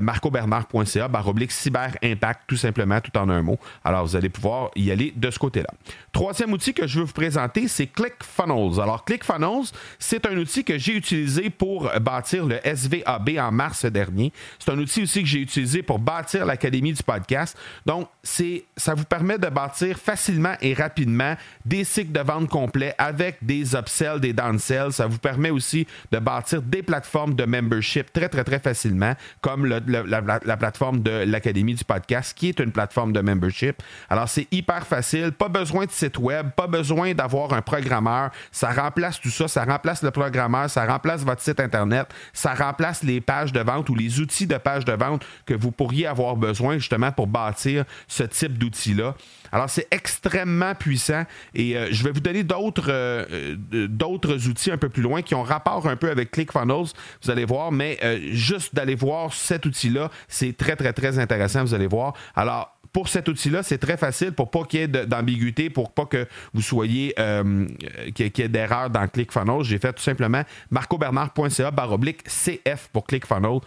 marcobernard.ca, 0.00 1.08
baroblique 1.08 1.50
cyber 1.50 1.96
impact, 2.04 2.42
tout 2.46 2.56
simplement, 2.56 3.00
tout 3.00 3.16
en 3.18 3.28
un 3.30 3.42
mot. 3.42 3.58
Alors, 3.84 4.06
vous 4.06 4.14
allez 4.14 4.28
pouvoir 4.28 4.70
y 4.76 4.90
aller 4.90 5.12
de 5.16 5.30
ce 5.30 5.38
côté-là. 5.38 5.70
Troisième 6.12 6.52
outil 6.52 6.74
que 6.74 6.86
je 6.86 7.00
veux 7.00 7.06
vous 7.06 7.12
présenter, 7.12 7.66
c'est 7.68 7.86
ClickFunnels. 7.86 8.80
Alors, 8.80 9.04
ClickFunnels, 9.04 9.72
c'est 9.98 10.26
un 10.26 10.36
outil 10.36 10.62
que 10.62 10.76
j'ai 10.76 10.94
utilisé 10.94 11.48
pour 11.48 11.90
bâtir 12.00 12.44
le 12.44 12.60
SVAB 12.62 13.30
en 13.38 13.50
mars 13.50 13.86
dernier. 13.86 14.30
C'est 14.58 14.70
un 14.70 14.78
outil 14.78 15.04
aussi 15.04 15.22
que 15.22 15.28
j'ai 15.28 15.40
utilisé 15.40 15.82
pour 15.82 15.98
bâtir 15.98 16.44
l'Académie 16.44 16.92
du 16.92 17.02
podcast. 17.02 17.56
Donc, 17.86 18.08
ça 18.22 18.94
vous 18.94 19.04
permet 19.04 19.38
de 19.38 19.48
bâtir 19.48 19.98
facilement 19.98 20.54
et 20.60 20.74
rapidement 20.74 21.34
des 21.64 21.84
cycles 21.84 22.12
de 22.12 22.20
vente 22.20 22.48
complets 22.48 22.94
avec 22.98 23.21
avec 23.22 23.38
des 23.42 23.74
upsells, 23.74 24.20
des 24.20 24.32
downsells. 24.32 24.92
Ça 24.92 25.06
vous 25.06 25.18
permet 25.18 25.50
aussi 25.50 25.86
de 26.10 26.18
bâtir 26.18 26.62
des 26.62 26.82
plateformes 26.82 27.34
de 27.34 27.44
membership 27.44 28.12
très, 28.12 28.28
très, 28.28 28.44
très 28.44 28.58
facilement, 28.58 29.14
comme 29.40 29.66
la, 29.66 29.80
la, 29.80 30.56
plateforme 30.56 31.02
de 31.02 31.24
l'Académie 31.24 31.74
du 31.74 31.84
podcast, 31.84 32.36
qui 32.36 32.48
est 32.48 32.60
une 32.60 32.72
plateforme 32.72 33.12
de 33.12 33.20
membership. 33.20 33.82
Alors, 34.10 34.28
c'est 34.28 34.46
hyper 34.52 34.86
facile. 34.86 35.32
Pas 35.32 35.48
besoin 35.48 35.86
de 35.86 35.90
site 35.90 36.18
web, 36.18 36.50
pas 36.56 36.66
besoin 36.66 37.14
d'avoir 37.14 37.52
un 37.52 37.62
programmeur. 37.62 38.30
Ça 38.50 38.70
remplace 38.72 39.20
tout 39.20 39.30
ça. 39.30 39.48
Ça 39.48 39.64
remplace 39.64 40.02
le 40.02 40.10
programmeur, 40.10 40.68
ça 40.68 40.84
remplace 40.86 41.22
votre 41.24 41.42
site 41.42 41.60
Internet, 41.60 42.08
ça 42.32 42.54
remplace 42.54 43.02
les 43.02 43.20
pages 43.20 43.52
de 43.52 43.60
vente 43.60 43.88
ou 43.88 43.94
les 43.94 44.20
outils 44.20 44.46
de 44.46 44.56
page 44.56 44.84
de 44.84 44.92
vente 44.92 45.24
que 45.46 45.54
vous 45.54 45.70
pourriez 45.70 46.06
avoir 46.06 46.36
besoin 46.36 46.78
justement 46.78 47.12
pour 47.12 47.26
bâtir 47.26 47.84
ce 48.08 48.24
type 48.24 48.58
d'outils-là. 48.58 49.14
Alors, 49.52 49.68
c'est 49.68 49.86
extrêmement 49.90 50.74
puissant 50.74 51.24
et 51.54 51.76
euh, 51.76 51.88
je 51.90 52.02
vais 52.02 52.10
vous 52.10 52.20
donner 52.20 52.42
d'autres, 52.42 52.88
euh, 52.88 53.56
euh, 53.74 53.86
d'autres 53.86 54.48
outils 54.48 54.70
un 54.70 54.78
peu 54.78 54.88
plus 54.88 55.02
loin 55.02 55.20
qui 55.20 55.34
ont 55.34 55.42
rapport 55.42 55.86
un 55.86 55.96
peu 55.96 56.10
avec 56.10 56.30
ClickFunnels, 56.30 56.86
vous 57.22 57.30
allez 57.30 57.44
voir, 57.44 57.70
mais 57.70 57.98
juste 58.32 58.74
d'aller 58.74 58.94
voir 58.94 59.32
cet 59.32 59.66
outil-là, 59.66 60.10
c'est 60.26 60.56
très, 60.56 60.74
très, 60.74 60.92
très 60.92 61.18
intéressant, 61.18 61.62
vous 61.62 61.74
allez 61.74 61.86
voir. 61.86 62.14
Alors, 62.34 62.71
pour 62.92 63.08
cet 63.08 63.28
outil-là, 63.28 63.62
c'est 63.62 63.78
très 63.78 63.96
facile 63.96 64.32
pour 64.32 64.50
pas 64.50 64.64
qu'il 64.64 64.80
y 64.80 64.82
ait 64.82 64.88
d'ambiguïté, 64.88 65.70
pour 65.70 65.92
pas 65.92 66.04
que 66.04 66.26
vous 66.52 66.60
soyez 66.60 67.14
euh, 67.18 67.66
qu'il 68.14 68.30
y 68.36 68.42
ait 68.42 68.48
d'erreur 68.48 68.90
dans 68.90 69.08
ClickFunnels. 69.08 69.62
J'ai 69.62 69.78
fait 69.78 69.92
tout 69.92 70.02
simplement 70.02 70.42
marcobernard.ca 70.70 71.70
baroblique 71.70 72.22
CF 72.24 72.88
pour 72.92 73.06
ClickFunnels. 73.06 73.60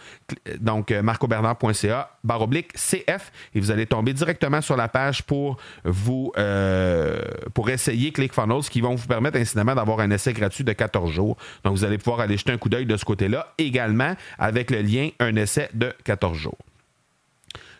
Donc 0.60 0.90
euh, 0.90 1.02
marcobernard.ca 1.02 2.10
baroblique 2.22 2.72
CF 2.74 3.32
et 3.54 3.60
vous 3.60 3.70
allez 3.70 3.86
tomber 3.86 4.12
directement 4.12 4.60
sur 4.60 4.76
la 4.76 4.88
page 4.88 5.22
pour 5.24 5.56
vous 5.84 6.32
euh, 6.38 7.20
pour 7.54 7.68
essayer 7.68 8.12
ClickFunnels 8.12 8.62
qui 8.70 8.80
vont 8.80 8.94
vous 8.94 9.06
permettre 9.06 9.38
incidemment 9.38 9.74
d'avoir 9.74 10.00
un 10.00 10.10
essai 10.10 10.32
gratuit 10.32 10.64
de 10.64 10.72
14 10.72 11.10
jours. 11.10 11.36
Donc 11.64 11.76
vous 11.76 11.84
allez 11.84 11.98
pouvoir 11.98 12.20
aller 12.20 12.36
jeter 12.36 12.52
un 12.52 12.58
coup 12.58 12.68
d'œil 12.68 12.86
de 12.86 12.96
ce 12.96 13.04
côté-là 13.04 13.52
également 13.58 14.14
avec 14.38 14.70
le 14.70 14.82
lien 14.82 15.08
un 15.18 15.34
essai 15.34 15.68
de 15.74 15.92
14 16.04 16.36
jours. 16.36 16.58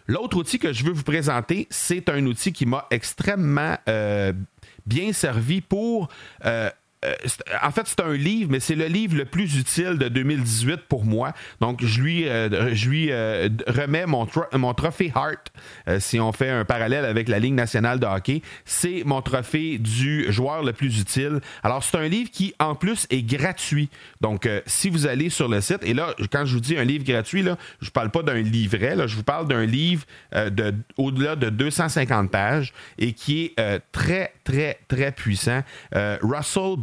L'autre 0.07 0.37
outil 0.37 0.59
que 0.59 0.73
je 0.73 0.85
veux 0.85 0.93
vous 0.93 1.03
présenter, 1.03 1.67
c'est 1.71 2.09
un 2.09 2.25
outil 2.27 2.53
qui 2.53 2.65
m'a 2.65 2.87
extrêmement 2.91 3.77
euh, 3.89 4.33
bien 4.87 5.13
servi 5.13 5.61
pour 5.61 6.09
euh, 6.45 6.71
en 7.63 7.71
fait, 7.71 7.83
c'est 7.87 8.01
un 8.01 8.13
livre, 8.15 8.51
mais 8.51 8.61
c'est 8.61 8.75
le 8.75 8.87
livre 8.87 9.17
le 9.17 9.25
plus 9.25 9.59
utile 9.59 9.99
de 9.99 10.09
2018 10.09 10.83
pour 10.89 11.05
moi. 11.05 11.33
Donc, 11.61 11.85
je 11.85 12.01
lui, 12.01 12.29
euh, 12.29 12.75
je 12.75 12.89
lui 12.89 13.09
euh, 13.11 13.49
remets 13.67 14.07
mon, 14.07 14.27
mon 14.53 14.75
trophée 14.75 15.13
Hart, 15.15 15.53
si 15.99 16.21
on 16.21 16.33
fait 16.33 16.51
un 16.51 16.65
parallèle 16.65 17.05
avec 17.05 17.29
la 17.29 17.39
Ligue 17.39 17.55
nationale 17.55 18.01
de 18.01 18.07
hockey. 18.07 18.43
C'est 18.65 19.03
mon 19.05 19.23
trophée 19.23 19.79
du 19.79 20.31
joueur 20.33 20.63
le 20.63 20.73
plus 20.73 21.01
utile. 21.01 21.41
Alors, 21.63 21.83
c'est 21.83 21.97
un 21.97 22.09
livre 22.09 22.31
qui, 22.31 22.55
en 22.59 22.75
plus, 22.75 23.07
est 23.11 23.23
gratuit. 23.23 23.89
Donc, 24.21 24.49
si 24.67 24.91
vous 24.91 25.07
allez 25.07 25.31
sur 25.31 25.49
le 25.49 25.61
site, 25.61 25.83
et 25.83 25.95
là, 25.95 26.15
quand 26.31 26.45
je 26.45 26.55
vous 26.55 26.61
dis 26.61 26.77
un 26.77 26.85
livre 26.85 27.05
gratuit, 27.05 27.43
là, 27.43 27.57
je 27.81 27.87
ne 27.87 27.91
parle 27.91 28.11
pas 28.11 28.23
d'un 28.23 28.41
livret, 28.41 28.97
je 29.07 29.17
vous 29.17 29.23
parle 29.23 29.49
d'un 29.49 29.65
livre 29.65 30.05
de, 30.33 30.75
au-delà 30.97 31.37
de 31.37 31.51
250 31.51 32.31
pages 32.31 32.73
et 32.99 33.13
qui 33.13 33.53
est 33.57 33.81
très, 33.93 34.33
très, 34.45 34.79
très 34.89 35.13
puissant. 35.13 35.63
Russell 35.93 36.77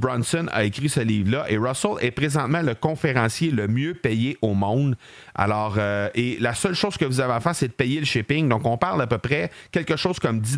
A 0.52 0.64
écrit 0.64 0.90
ce 0.90 1.00
livre-là 1.00 1.46
et 1.50 1.58
Russell 1.58 1.96
est 2.02 2.12
présentement 2.12 2.62
le 2.62 2.76
conférencier 2.76 3.52
le 3.52 3.68
mieux 3.68 3.94
payé 3.94 4.38
au 4.42 4.54
monde. 4.54 4.96
Alors, 5.36 5.76
euh, 5.78 6.10
et 6.14 6.38
la 6.40 6.54
seule 6.54 6.76
chose 6.76 6.98
que 6.98 7.06
vous 7.06 7.20
avez 7.20 7.34
à 7.34 7.40
faire, 7.40 7.56
c'est 7.56 7.68
de 7.68 7.74
payer 7.74 8.00
le 8.00 8.06
shipping. 8.06 8.48
Donc, 8.48 8.66
on 8.66 8.78
parle 8.78 9.02
à 9.02 9.08
peu 9.08 9.18
près 9.18 9.50
quelque 9.72 9.96
chose 9.96 10.20
comme 10.20 10.40
10 10.40 10.58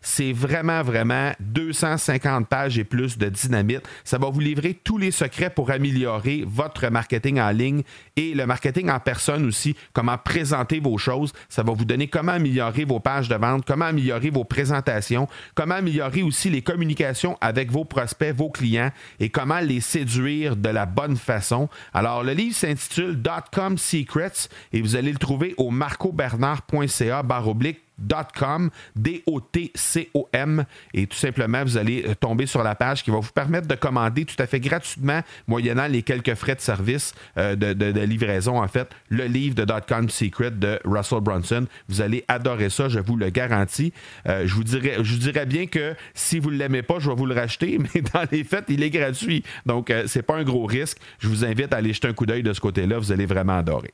C'est 0.00 0.32
vraiment, 0.32 0.82
vraiment 0.82 1.32
250 1.40 2.48
pages 2.48 2.78
et 2.78 2.84
plus 2.84 3.16
de 3.16 3.28
dynamite. 3.28 3.82
Ça 4.04 4.18
va 4.18 4.28
vous 4.28 4.40
livrer 4.40 4.74
tous 4.74 4.98
les 4.98 5.12
secrets 5.12 5.50
pour 5.50 5.70
améliorer 5.70 6.44
votre 6.46 6.88
marketing 6.88 7.40
en 7.40 7.50
ligne 7.50 7.82
et 8.16 8.34
le 8.34 8.46
marketing 8.46 8.90
en 8.90 8.98
personne 8.98 9.46
aussi, 9.46 9.76
comment 9.92 10.18
présenter 10.18 10.80
vos 10.80 10.98
choses. 10.98 11.32
Ça 11.48 11.62
va 11.62 11.72
vous 11.72 11.84
donner 11.84 12.08
comment 12.08 12.32
améliorer 12.32 12.84
vos 12.84 13.00
pages 13.00 13.28
de 13.28 13.36
vente, 13.36 13.64
comment 13.64 13.86
améliorer 13.86 14.30
vos 14.30 14.44
présentations, 14.44 15.28
comment 15.54 15.76
améliorer 15.76 16.22
aussi 16.22 16.50
les 16.50 16.62
communications 16.62 17.38
avec 17.40 17.70
vos 17.70 17.84
prospects, 17.84 18.34
vos 18.34 18.50
clients 18.50 18.69
et 19.18 19.28
comment 19.30 19.60
les 19.60 19.80
séduire 19.80 20.56
de 20.56 20.68
la 20.68 20.86
bonne 20.86 21.16
façon. 21.16 21.68
Alors, 21.92 22.22
le 22.22 22.32
livre 22.32 22.54
s'intitule 22.54 23.20
Dotcom 23.20 23.78
Secrets 23.78 24.48
et 24.72 24.80
vous 24.82 24.96
allez 24.96 25.12
le 25.12 25.18
trouver 25.18 25.54
au 25.56 25.70
marcobernard.ca 25.70 27.22
barre 27.22 27.48
oblique 27.48 27.80
.com, 28.08 28.70
D-O-T-C-O-M, 28.96 30.64
et 30.94 31.06
tout 31.06 31.16
simplement, 31.16 31.62
vous 31.64 31.76
allez 31.76 32.04
euh, 32.06 32.14
tomber 32.14 32.46
sur 32.46 32.62
la 32.62 32.74
page 32.74 33.02
qui 33.02 33.10
va 33.10 33.18
vous 33.18 33.32
permettre 33.32 33.66
de 33.66 33.74
commander 33.74 34.24
tout 34.24 34.40
à 34.40 34.46
fait 34.46 34.60
gratuitement, 34.60 35.20
moyennant 35.46 35.86
les 35.86 36.02
quelques 36.02 36.34
frais 36.34 36.54
de 36.54 36.60
service 36.60 37.14
euh, 37.38 37.56
de, 37.56 38.00
livraison, 38.00 38.62
en 38.62 38.68
fait, 38.68 38.88
le 39.08 39.24
livre 39.24 39.54
de 39.54 39.66
.com 39.86 40.08
Secret 40.08 40.50
de 40.50 40.78
Russell 40.84 41.20
Brunson. 41.20 41.66
Vous 41.88 42.00
allez 42.00 42.24
adorer 42.28 42.70
ça, 42.70 42.88
je 42.88 42.98
vous 42.98 43.16
le 43.16 43.30
garantis. 43.30 43.92
Euh, 44.26 44.46
je, 44.46 44.54
vous 44.54 44.64
dirais, 44.64 45.46
bien 45.46 45.66
que 45.66 45.94
si 46.14 46.38
vous 46.38 46.50
ne 46.50 46.56
l'aimez 46.56 46.82
pas, 46.82 46.98
je 46.98 47.08
vais 47.08 47.16
vous 47.16 47.26
le 47.26 47.34
racheter, 47.34 47.78
mais 47.94 48.02
dans 48.02 48.24
les 48.30 48.44
faits, 48.44 48.64
il 48.68 48.82
est 48.82 48.90
gratuit. 48.90 49.44
Donc, 49.66 49.92
c'est 50.06 50.22
pas 50.22 50.36
un 50.36 50.44
gros 50.44 50.66
risque. 50.66 50.98
Je 51.18 51.28
vous 51.28 51.44
invite 51.44 51.72
à 51.72 51.76
aller 51.76 51.92
jeter 51.92 52.08
un 52.08 52.12
coup 52.12 52.26
d'œil 52.26 52.42
de 52.42 52.52
ce 52.52 52.60
côté-là. 52.60 52.98
Vous 52.98 53.12
allez 53.12 53.26
vraiment 53.26 53.58
adorer. 53.58 53.92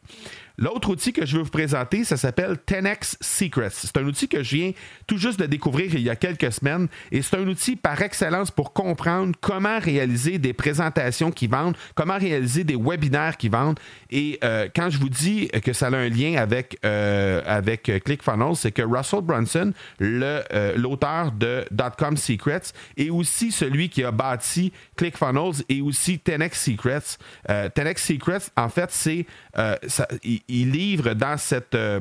L'autre 0.59 0.89
outil 0.89 1.13
que 1.13 1.27
je 1.27 1.37
veux 1.37 1.43
vous 1.43 1.51
présenter, 1.51 2.05
ça 2.05 2.17
s'appelle 2.17 2.57
10x 2.67 3.17
Secrets. 3.21 3.69
C'est 3.71 3.97
un 3.99 4.05
outil 4.05 4.27
que 4.27 4.43
je 4.43 4.57
viens 4.57 4.73
tout 5.07 5.19
juste 5.19 5.39
de 5.39 5.45
découvrir 5.45 5.95
il 5.95 6.01
y 6.01 6.09
a 6.09 6.17
quelques 6.17 6.51
semaines 6.51 6.89
et 7.13 7.21
c'est 7.21 7.37
un 7.37 7.47
outil 7.47 7.77
par 7.77 8.01
excellence 8.01 8.51
pour 8.51 8.73
comprendre 8.73 9.35
comment 9.41 9.79
réaliser 9.79 10.39
des 10.39 10.55
présentations 10.55 11.31
qui 11.31 11.47
vendent, 11.47 11.77
comment 11.95 12.17
réaliser 12.17 12.65
des 12.65 12.77
webinaires 12.77 13.37
qui 13.37 13.51
vendent. 13.51 13.79
Et 14.11 14.39
euh, 14.45 14.69
quand 14.75 14.89
je 14.89 14.99
vous 14.99 15.11
dis 15.11 15.49
que 15.49 15.75
ça 15.75 15.89
a 15.89 15.95
un 15.95 16.09
lien 16.09 16.37
avec, 16.37 16.79
euh, 16.85 17.43
avec 17.45 17.91
ClickFunnels, 18.05 18.57
c'est 18.57 18.73
que 18.73 18.83
Russell 18.83 19.21
Brunson, 19.21 19.73
euh, 20.01 20.75
l'auteur 20.77 21.33
de 21.33 21.65
.com 21.99 22.17
Secrets, 22.17 22.73
est 22.97 23.11
aussi 23.11 23.53
celui 23.53 23.91
qui 23.91 24.05
a 24.05 24.11
bâti 24.11 24.73
ClickFunnels 24.97 25.65
et 25.69 25.83
aussi 25.83 26.19
10x 26.25 26.55
Secrets. 26.55 27.19
10x 27.47 27.99
Secrets, 27.99 28.51
en 28.57 28.71
fait, 28.71 28.91
c'est 28.91 29.27
livre 30.49 31.15
dans 31.15 31.37
cette 31.37 31.75
euh, 31.75 32.01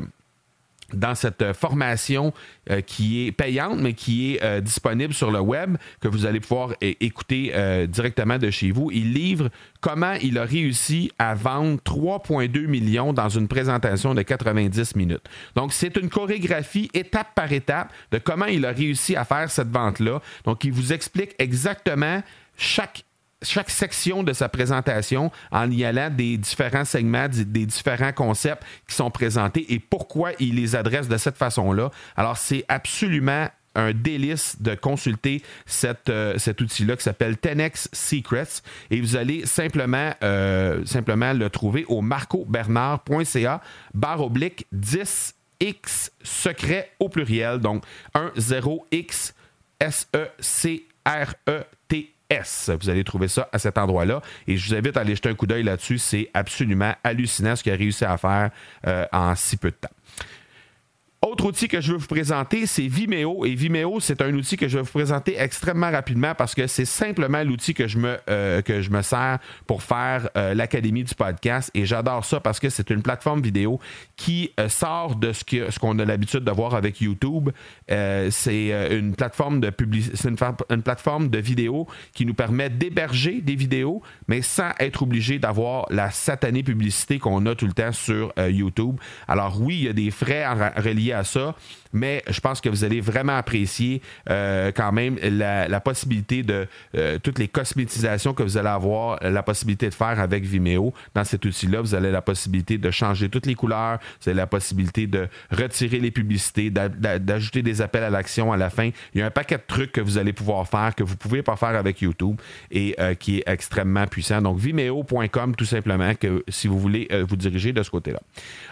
dans 0.93 1.15
cette 1.15 1.53
formation 1.53 2.31
euh, 2.69 2.79
qui 2.79 3.25
est 3.25 3.31
payante, 3.31 3.79
mais 3.79 3.93
qui 3.93 4.35
est 4.35 4.43
euh, 4.43 4.61
disponible 4.61 5.15
sur 5.15 5.31
le 5.31 5.39
web, 5.39 5.77
que 5.99 6.07
vous 6.07 6.27
allez 6.27 6.39
pouvoir 6.39 6.73
écouter 6.79 7.51
directement 7.87 8.37
de 8.37 8.51
chez 8.51 8.69
vous. 8.69 8.91
Il 8.91 9.13
livre 9.13 9.49
comment 9.81 10.13
il 10.21 10.37
a 10.37 10.45
réussi 10.45 11.11
à 11.17 11.33
vendre 11.33 11.79
3,2 11.83 12.67
millions 12.67 13.13
dans 13.13 13.29
une 13.29 13.47
présentation 13.47 14.13
de 14.13 14.21
90 14.21 14.95
minutes. 14.95 15.27
Donc, 15.55 15.73
c'est 15.73 15.97
une 15.97 16.07
chorégraphie 16.07 16.91
étape 16.93 17.33
par 17.33 17.51
étape 17.51 17.91
de 18.11 18.19
comment 18.19 18.45
il 18.45 18.63
a 18.63 18.71
réussi 18.71 19.15
à 19.15 19.25
faire 19.25 19.49
cette 19.49 19.71
vente-là. 19.71 20.21
Donc, 20.43 20.63
il 20.65 20.71
vous 20.71 20.93
explique 20.93 21.33
exactement 21.39 22.21
chaque 22.57 23.03
chaque 23.45 23.69
section 23.69 24.23
de 24.23 24.33
sa 24.33 24.49
présentation 24.49 25.31
en 25.51 25.69
y 25.71 25.85
allant 25.85 26.09
des 26.09 26.37
différents 26.37 26.85
segments, 26.85 27.27
des, 27.29 27.65
différents 27.65 28.13
concepts 28.13 28.63
qui 28.87 28.95
sont 28.95 29.11
présentés 29.11 29.73
et 29.73 29.79
pourquoi 29.79 30.31
il 30.39 30.55
les 30.55 30.75
adresse 30.75 31.07
de 31.07 31.17
cette 31.17 31.37
façon-là. 31.37 31.91
Alors, 32.15 32.37
c'est 32.37 32.65
absolument 32.67 33.47
un 33.75 33.93
délice 33.93 34.61
de 34.61 34.73
consulter 34.73 35.43
euh, 36.09 36.37
cet 36.37 36.61
outil-là 36.61 36.95
qui 36.95 37.03
s'appelle 37.03 37.33
10x 37.35 37.89
Secrets 37.91 38.61
et 38.89 39.01
vous 39.01 39.17
allez 39.17 39.45
simplement, 39.45 40.13
euh, 40.23 40.85
simplement 40.85 41.33
le 41.33 41.49
trouver 41.49 41.83
au 41.89 42.01
marcobernard.ca 42.01 43.61
barre 43.93 44.21
oblique 44.21 44.65
10x 44.73 46.11
secret 46.23 46.91
au 46.99 47.09
pluriel, 47.09 47.59
donc 47.59 47.83
10x 48.15 49.33
S-E-C-R-E-T 49.79 50.85
Vous 52.79 52.89
allez 52.89 53.03
trouver 53.03 53.27
ça 53.27 53.49
à 53.51 53.59
cet 53.59 53.77
endroit-là. 53.77 54.21
Et 54.47 54.57
je 54.57 54.69
vous 54.69 54.75
invite 54.75 54.97
à 54.97 55.01
aller 55.01 55.15
jeter 55.15 55.29
un 55.29 55.35
coup 55.35 55.47
d'œil 55.47 55.63
là-dessus. 55.63 55.97
C'est 55.97 56.29
absolument 56.33 56.93
hallucinant 57.03 57.55
ce 57.55 57.63
qu'il 57.63 57.71
a 57.71 57.75
réussi 57.75 58.05
à 58.05 58.17
faire 58.17 58.49
euh, 58.87 59.05
en 59.11 59.35
si 59.35 59.57
peu 59.57 59.69
de 59.69 59.75
temps. 59.75 59.89
Autre 61.25 61.45
outil 61.45 61.67
que 61.67 61.81
je 61.81 61.93
veux 61.93 61.97
vous 61.97 62.05
présenter, 62.05 62.67
c'est 62.67 62.85
Vimeo. 62.85 63.47
Et 63.47 63.55
Vimeo, 63.55 63.99
c'est 63.99 64.21
un 64.21 64.31
outil 64.35 64.57
que 64.57 64.67
je 64.67 64.77
vais 64.77 64.83
vous 64.83 64.91
présenter 64.91 65.33
extrêmement 65.39 65.89
rapidement 65.89 66.35
parce 66.35 66.53
que 66.53 66.67
c'est 66.67 66.85
simplement 66.85 67.43
l'outil 67.43 67.73
que, 67.73 67.87
je 67.87 67.97
me, 67.97 68.19
euh, 68.29 68.61
que 68.61 68.83
je 68.83 68.91
me 68.91 69.01
sers 69.01 69.39
pour 69.65 69.81
faire 69.81 70.29
euh, 70.37 70.53
l'Académie 70.53 71.03
du 71.03 71.15
podcast. 71.15 71.71
Et 71.73 71.87
j'adore 71.87 72.25
ça 72.25 72.39
parce 72.41 72.59
que 72.59 72.69
c'est 72.69 72.91
une 72.91 73.01
plateforme 73.01 73.41
vidéo 73.41 73.79
qui 74.15 74.51
euh, 74.59 74.69
sort 74.69 75.15
de 75.15 75.33
ce, 75.33 75.43
ce 75.71 75.79
qu'on 75.79 75.97
a 75.97 76.05
l'habitude 76.05 76.43
de 76.43 76.51
voir 76.51 76.75
avec 76.75 77.01
YouTube. 77.01 77.49
c'est 77.87 78.91
une 78.91 79.15
plateforme 79.15 79.61
de 79.61 79.71
une, 79.81 80.37
une, 80.69 80.83
plateforme 80.83 81.29
de 81.29 81.39
vidéo 81.39 81.87
qui 82.13 82.27
nous 82.27 82.35
permet 82.35 82.69
d'héberger 82.69 83.41
des 83.41 83.55
vidéos, 83.55 84.03
mais 84.27 84.43
sans 84.43 84.69
être 84.79 85.01
obligé 85.01 85.39
d'avoir 85.39 85.87
la 85.89 86.11
satanée 86.11 86.61
publicité 86.61 87.17
qu'on 87.17 87.47
a 87.47 87.55
tout 87.55 87.65
le 87.65 87.73
temps 87.73 87.93
sur 87.93 88.31
YouTube. 88.37 88.97
Alors 89.27 89.59
oui, 89.59 89.77
il 89.77 89.83
y 89.85 89.89
a 89.89 89.93
des 89.93 90.11
frais 90.11 90.45
reliés 90.77 91.14
à 91.15 91.23
ça, 91.23 91.55
mais 91.95 92.21
je 92.27 92.39
pense 92.41 92.61
que 92.61 92.69
vous 92.69 92.83
allez 92.83 92.99
vraiment 92.99 93.37
apprécier 93.37 94.01
euh, 94.29 94.71
quand 94.75 94.91
même 94.91 95.17
la, 95.23 95.79
possibilité 95.79 96.43
de 96.43 96.67
euh, 96.95 97.17
toutes 97.23 97.39
les 97.39 97.47
cosmétisations 97.47 98.33
que 98.33 98.43
vous 98.43 98.57
allez 98.57 98.69
avoir 98.69 99.17
la 99.21 99.43
possibilité 99.43 99.87
de 99.89 99.93
faire 99.93 100.19
avec 100.19 100.43
Vimeo. 100.43 100.93
Dans 101.13 101.23
cet 101.23 101.45
outil-là, 101.45 101.81
vous 101.81 101.95
avez 101.95 102.11
la 102.11 102.21
possibilité 102.21 102.77
de 102.77 102.91
changer 102.91 103.29
toutes 103.29 103.45
les 103.45 103.55
couleurs, 103.55 103.99
vous 104.21 104.29
avez 104.29 104.37
la 104.37 104.47
possibilité 104.47 105.07
de 105.07 105.27
retirer 105.51 105.99
les 105.99 106.11
publicités, 106.11 106.69
d'ajouter 106.69 107.61
des 107.61 107.81
appels 107.81 108.03
à 108.03 108.09
l'action 108.09 108.51
à 108.51 108.57
la 108.57 108.69
fin. 108.69 108.89
Il 109.13 109.19
y 109.19 109.23
a 109.23 109.27
un 109.27 109.31
paquet 109.31 109.57
de 109.57 109.63
trucs 109.65 109.93
que 109.93 110.01
vous 110.01 110.17
allez 110.17 110.33
pouvoir 110.33 110.67
faire 110.67 110.93
que 110.95 111.03
vous 111.03 111.13
ne 111.13 111.17
pouvez 111.17 111.43
pas 111.43 111.55
faire 111.55 111.75
avec 111.75 112.01
YouTube 112.01 112.41
et 112.71 112.95
euh, 112.99 113.13
qui 113.13 113.37
est 113.37 113.43
extrêmement 113.47 114.05
puissant. 114.07 114.41
Donc, 114.41 114.57
vimeo.com, 114.57 115.55
tout 115.55 115.65
simplement, 115.65 116.13
que 116.15 116.43
si 116.49 116.67
vous 116.67 116.79
voulez 116.79 117.07
vous 117.27 117.37
diriger 117.37 117.71
de 117.71 117.83
ce 117.83 117.89
côté-là. 117.89 118.19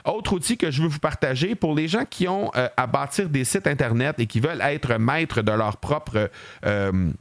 Autre 0.06 0.34
outil 0.34 0.58
que 0.58 0.72
je 0.72 0.82
veux 0.82 0.90
vous 0.90 1.00
partager 1.00 1.56
pour 1.56 1.74
les 1.74 1.88
gens 1.88 2.04
qui 2.10 2.28
ont 2.28 2.33
à 2.54 2.88
bâtir 2.88 3.30
des 3.30 3.46
sites 3.46 3.68
Internet 3.68 4.16
et 4.20 4.28
qui 4.28 4.40
veulent 4.40 4.62
être 4.62 4.96
maîtres 4.98 5.42
de 5.42 5.52
leur 5.52 5.78
propre 5.78 6.30
euh, 6.66 7.12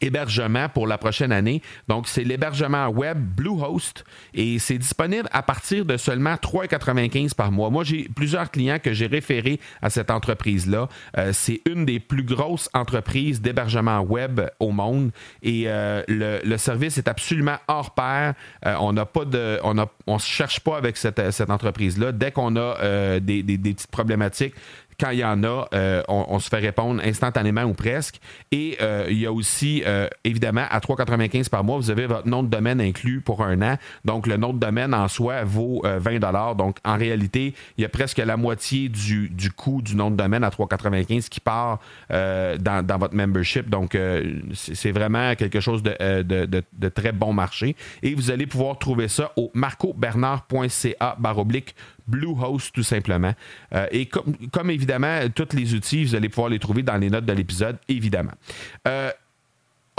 hébergement 0.00 0.68
pour 0.68 0.86
la 0.86 0.98
prochaine 0.98 1.32
année. 1.32 1.62
Donc, 1.88 2.08
c'est 2.08 2.24
l'hébergement 2.24 2.88
web 2.88 3.18
Bluehost 3.18 4.04
et 4.34 4.58
c'est 4.58 4.78
disponible 4.78 5.28
à 5.32 5.42
partir 5.42 5.84
de 5.84 5.96
seulement 5.96 6.34
3,95 6.34 7.34
par 7.34 7.52
mois. 7.52 7.70
Moi, 7.70 7.84
j'ai 7.84 8.08
plusieurs 8.14 8.50
clients 8.50 8.78
que 8.78 8.92
j'ai 8.92 9.06
référés 9.06 9.60
à 9.82 9.90
cette 9.90 10.10
entreprise-là. 10.10 10.88
Euh, 11.18 11.32
c'est 11.32 11.60
une 11.68 11.84
des 11.84 12.00
plus 12.00 12.24
grosses 12.24 12.68
entreprises 12.74 13.40
d'hébergement 13.40 14.00
web 14.00 14.40
au 14.58 14.70
monde 14.70 15.10
et 15.42 15.64
euh, 15.66 16.02
le, 16.08 16.56
service 16.56 16.98
est 16.98 17.08
absolument 17.08 17.56
hors 17.68 17.94
pair. 17.94 18.34
on 18.64 18.92
n'a 18.92 19.06
pas 19.06 19.24
de, 19.24 19.58
on 19.62 19.78
a, 19.78 19.86
on 20.06 20.18
cherche 20.18 20.60
pas 20.60 20.76
avec 20.76 20.98
cette, 20.98 21.30
cette 21.30 21.48
entreprise-là. 21.48 22.12
Dès 22.12 22.32
qu'on 22.32 22.54
a 22.56 23.18
des, 23.20 23.42
des, 23.42 23.56
des, 23.56 23.72
petites 23.72 23.90
problématiques, 23.90 24.54
quand 25.00 25.10
il 25.10 25.20
y 25.20 25.24
en 25.24 25.42
a, 25.44 25.66
euh, 25.72 26.02
on, 26.08 26.38
se 26.38 26.48
fait 26.48 26.58
répondre 26.58 27.00
instantanément 27.04 27.62
ou 27.62 27.72
presque. 27.72 28.20
Et 28.52 28.76
euh, 28.82 29.06
il 29.08 29.18
y 29.18 29.26
a 29.26 29.32
aussi, 29.32 29.82
euh, 29.86 30.08
évidemment, 30.24 30.66
à 30.70 30.78
3,95 30.78 31.48
par 31.48 31.64
mois, 31.64 31.78
vous 31.78 31.90
avez 31.90 32.06
votre 32.06 32.28
nom 32.28 32.42
de 32.42 32.48
domaine 32.48 32.80
inclus 32.80 33.20
pour 33.20 33.42
un 33.42 33.62
an. 33.62 33.78
Donc, 34.04 34.26
le 34.26 34.36
nom 34.36 34.52
de 34.52 34.58
domaine 34.58 34.92
en 34.92 35.08
soi 35.08 35.42
vaut 35.44 35.82
20 35.84 36.54
Donc, 36.54 36.76
en 36.84 36.96
réalité, 36.96 37.54
il 37.78 37.82
y 37.82 37.84
a 37.84 37.88
presque 37.88 38.18
la 38.18 38.36
moitié 38.36 38.90
du, 38.90 39.50
coût 39.56 39.80
du 39.80 39.96
nom 39.96 40.10
de 40.10 40.16
domaine 40.16 40.44
à 40.44 40.50
3,95 40.50 41.28
qui 41.28 41.40
part 41.40 41.78
dans, 42.10 42.98
votre 42.98 43.14
membership. 43.14 43.70
Donc, 43.70 43.96
c'est 44.54 44.92
vraiment 44.92 45.34
quelque 45.34 45.60
chose 45.60 45.82
de, 45.82 46.22
de, 46.22 46.88
très 46.88 47.12
bon 47.12 47.32
marché. 47.32 47.76
Et 48.02 48.14
vous 48.14 48.30
allez 48.30 48.46
pouvoir 48.46 48.78
trouver 48.78 49.08
ça 49.08 49.32
au 49.36 49.50
marcobernard.ca 49.54 51.16
baroblique 51.18 51.74
Bluehost 52.10 52.74
tout 52.74 52.82
simplement. 52.82 53.34
Euh, 53.74 53.86
et 53.90 54.06
comme, 54.06 54.70
évidemment, 54.70 55.20
tous 55.34 55.56
les 55.56 55.74
outils, 55.74 56.04
vous 56.04 56.14
allez 56.14 56.28
pouvoir 56.28 56.48
les 56.48 56.58
trouver 56.58 56.82
dans 56.82 56.96
les 56.96 57.10
notes 57.10 57.24
de 57.24 57.32
l'épisode, 57.32 57.78
évidemment. 57.88 58.32
Euh, 58.86 59.10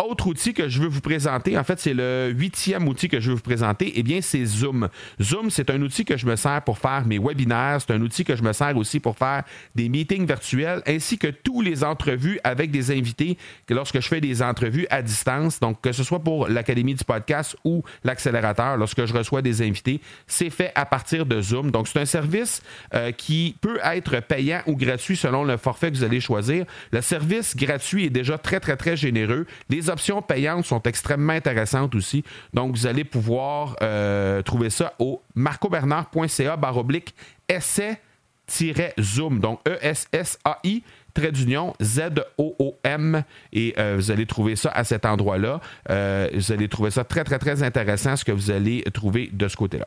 autre 0.03 0.27
outil 0.27 0.53
que 0.53 0.69
je 0.69 0.81
veux 0.81 0.87
vous 0.87 1.01
présenter, 1.01 1.57
en 1.57 1.63
fait, 1.63 1.79
c'est 1.79 1.93
le 1.93 2.31
huitième 2.35 2.87
outil 2.87 3.09
que 3.09 3.19
je 3.19 3.29
veux 3.29 3.35
vous 3.35 3.41
présenter, 3.41 3.93
eh 3.95 4.03
bien, 4.03 4.21
c'est 4.21 4.45
Zoom. 4.45 4.89
Zoom, 5.21 5.49
c'est 5.49 5.69
un 5.69 5.81
outil 5.81 6.05
que 6.05 6.17
je 6.17 6.25
me 6.25 6.35
sers 6.35 6.61
pour 6.63 6.77
faire 6.77 7.05
mes 7.05 7.19
webinaires, 7.19 7.79
c'est 7.79 7.93
un 7.93 8.01
outil 8.01 8.23
que 8.23 8.35
je 8.35 8.43
me 8.43 8.53
sers 8.53 8.75
aussi 8.77 8.99
pour 8.99 9.17
faire 9.17 9.43
des 9.75 9.89
meetings 9.89 10.25
virtuels, 10.25 10.81
ainsi 10.87 11.17
que 11.17 11.27
tous 11.27 11.61
les 11.61 11.83
entrevues 11.83 12.39
avec 12.43 12.71
des 12.71 12.91
invités, 12.91 13.37
que 13.65 13.73
lorsque 13.73 13.99
je 13.99 14.07
fais 14.07 14.21
des 14.21 14.41
entrevues 14.41 14.87
à 14.89 15.01
distance, 15.01 15.59
donc 15.59 15.81
que 15.81 15.91
ce 15.91 16.03
soit 16.03 16.19
pour 16.19 16.47
l'Académie 16.47 16.95
du 16.95 17.03
podcast 17.03 17.55
ou 17.63 17.83
l'accélérateur, 18.03 18.77
lorsque 18.77 19.05
je 19.05 19.13
reçois 19.13 19.41
des 19.41 19.61
invités, 19.61 20.01
c'est 20.27 20.49
fait 20.49 20.71
à 20.75 20.85
partir 20.85 21.25
de 21.25 21.41
Zoom. 21.41 21.71
Donc, 21.71 21.87
c'est 21.87 21.99
un 21.99 22.05
service 22.05 22.61
euh, 22.93 23.11
qui 23.11 23.55
peut 23.61 23.79
être 23.83 24.19
payant 24.21 24.61
ou 24.67 24.75
gratuit 24.75 25.17
selon 25.17 25.43
le 25.43 25.57
forfait 25.57 25.91
que 25.91 25.97
vous 25.97 26.03
allez 26.03 26.19
choisir. 26.19 26.65
Le 26.91 27.01
service 27.01 27.55
gratuit 27.55 28.05
est 28.05 28.09
déjà 28.09 28.37
très, 28.37 28.59
très, 28.59 28.77
très 28.77 28.95
généreux. 28.95 29.45
Options 29.91 30.21
payantes 30.21 30.65
sont 30.65 30.81
extrêmement 30.83 31.33
intéressantes 31.33 31.93
aussi. 31.95 32.23
Donc, 32.53 32.75
vous 32.75 32.87
allez 32.87 33.03
pouvoir 33.03 33.75
euh, 33.81 34.41
trouver 34.41 34.69
ça 34.69 34.93
au 34.99 35.21
marcobernard.ca 35.35 36.57
baroblique 36.57 37.13
essai-zoom. 37.47 39.39
Donc, 39.39 39.59
E-S-S-A-I 39.67 40.83
trait 41.13 41.31
d'union 41.31 41.73
Z-O-O-M 41.81 43.23
et 43.51 43.73
euh, 43.77 43.95
vous 43.97 44.11
allez 44.11 44.25
trouver 44.25 44.55
ça 44.55 44.69
à 44.69 44.83
cet 44.83 45.05
endroit-là. 45.05 45.59
Euh, 45.89 46.29
vous 46.33 46.51
allez 46.51 46.69
trouver 46.69 46.89
ça 46.89 47.03
très, 47.03 47.23
très, 47.23 47.37
très 47.37 47.63
intéressant 47.63 48.15
ce 48.15 48.23
que 48.23 48.31
vous 48.31 48.49
allez 48.49 48.83
trouver 48.93 49.29
de 49.31 49.47
ce 49.47 49.57
côté-là. 49.57 49.85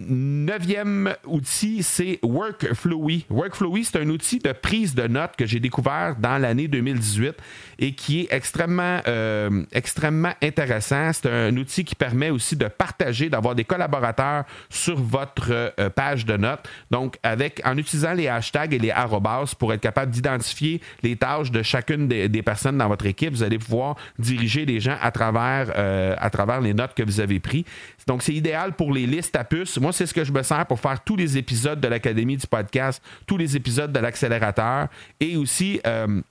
Neuvième 0.00 1.12
outil, 1.26 1.82
c'est 1.82 2.20
Workflowy. 2.22 3.26
Workflowy, 3.30 3.82
c'est 3.82 3.98
un 3.98 4.08
outil 4.10 4.38
de 4.38 4.52
prise 4.52 4.94
de 4.94 5.08
notes 5.08 5.34
que 5.36 5.44
j'ai 5.44 5.58
découvert 5.58 6.14
dans 6.14 6.38
l'année 6.38 6.68
2018 6.68 7.34
et 7.80 7.92
qui 7.94 8.20
est 8.20 8.28
extrêmement, 8.30 9.00
euh, 9.08 9.64
extrêmement 9.72 10.34
intéressant. 10.40 11.12
C'est 11.12 11.28
un 11.28 11.56
outil 11.56 11.84
qui 11.84 11.96
permet 11.96 12.30
aussi 12.30 12.54
de 12.54 12.68
partager, 12.68 13.28
d'avoir 13.28 13.56
des 13.56 13.64
collaborateurs 13.64 14.44
sur 14.70 15.00
votre 15.00 15.50
euh, 15.50 15.90
page 15.90 16.24
de 16.24 16.36
notes. 16.36 16.68
Donc, 16.92 17.18
en 17.24 17.76
utilisant 17.76 18.12
les 18.12 18.28
hashtags 18.28 18.72
et 18.72 18.78
les 18.78 18.92
arrobas 18.92 19.52
pour 19.58 19.72
être 19.72 19.80
capable 19.80 20.12
d'identifier 20.12 20.80
les 21.02 21.16
tâches 21.16 21.50
de 21.50 21.62
chacune 21.64 22.06
des, 22.06 22.42
personnes 22.42 22.78
dans 22.78 22.88
votre 22.88 23.06
équipe, 23.06 23.30
vous 23.30 23.42
allez 23.42 23.58
pouvoir 23.58 23.96
diriger 24.16 24.64
les 24.64 24.78
gens 24.78 24.96
à 25.02 25.10
travers, 25.10 25.72
euh, 25.76 26.14
à 26.18 26.30
travers 26.30 26.60
les 26.60 26.72
notes 26.72 26.94
que 26.94 27.02
vous 27.02 27.18
avez 27.18 27.40
prises. 27.40 27.64
Donc, 28.06 28.22
c'est 28.22 28.34
idéal 28.34 28.74
pour 28.74 28.92
les 28.92 29.04
listes 29.04 29.34
à 29.34 29.42
puces. 29.42 29.76
C'est 29.92 30.06
ce 30.06 30.14
que 30.14 30.24
je 30.24 30.32
me 30.32 30.42
sers 30.42 30.66
pour 30.66 30.80
faire 30.80 31.02
tous 31.02 31.16
les 31.16 31.38
épisodes 31.38 31.80
de 31.80 31.88
l'Académie 31.88 32.36
du 32.36 32.46
podcast, 32.46 33.02
tous 33.26 33.36
les 33.36 33.56
épisodes 33.56 33.92
de 33.92 33.98
l'accélérateur 33.98 34.88
et 35.20 35.36
aussi. 35.36 35.80
Euh, 35.86 36.22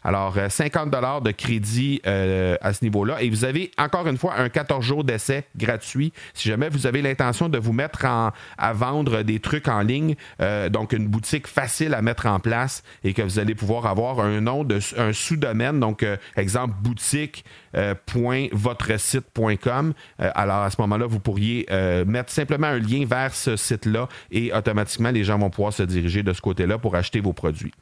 Alors, 0.05 0.37
50 0.49 0.87
euh, 0.87 0.91
dollars 0.91 1.21
de 1.21 1.31
crédit 1.31 2.01
euh, 2.07 2.57
à 2.61 2.73
ce 2.73 2.85
niveau-là. 2.85 3.23
Et 3.23 3.31
vous 3.31 3.45
avez 3.45 3.71
encore 3.79 4.07
une 4.07 4.17
fois 4.17 4.35
un 4.39 4.49
14 4.49 4.85
jours 4.85 5.05
d'essai 5.05 5.45
gratuit 5.57 6.13
si 6.35 6.49
jamais 6.49 6.69
vous 6.69 6.87
avez 6.87 7.03
l'intention 7.03 7.49
de 7.49 7.59
vous 7.59 7.73
mettre 7.73 8.05
à 8.05 8.73
vendre 8.73 9.23
des 9.23 9.41
trucs 9.41 9.69
en 9.69 9.81
ligne. 9.81 10.15
Euh, 10.41 10.69
donc, 10.69 10.93
une 10.93 11.09
boutique 11.09 11.47
facile 11.47 11.95
à 11.95 12.03
mettre 12.03 12.27
en 12.27 12.41
place 12.41 12.83
et 13.05 13.13
que 13.13 13.23
vous 13.23 13.39
allez 13.39 13.55
pouvoir 13.55 13.87
avoir 13.87 14.21
un 14.21 14.41
nom, 14.41 14.65
de, 14.65 14.79
un 14.97 15.13
sous-domaine. 15.13 15.81
Donc, 15.81 16.05
exemple, 16.37 16.75
boutique. 16.81 17.45
.votresite.com. 17.77 19.93
alors 20.19 20.63
à 20.63 20.71
ce 20.71 20.81
moment-là, 20.81 21.07
vous 21.07 21.21
pourriez 21.21 21.67
mettre 22.07 22.31
simplement 22.31 22.69
un 22.69 22.79
lien 22.79 23.05
vers 23.07 23.35
ce 23.35 23.57
site-là 23.57 24.09
et 24.31 24.53
automatiquement 24.53 25.11
les 25.11 25.25
gens 25.25 25.39
vont 25.39 25.51
pouvoir 25.51 25.73
se 25.73 25.83
diriger 25.83 26.23
de 26.23 26.33
ce 26.33 26.41
côté-là 26.41 26.79
pour 26.79 26.95
acheter 26.95 27.19
vos 27.21 27.33
produits. 27.33 27.73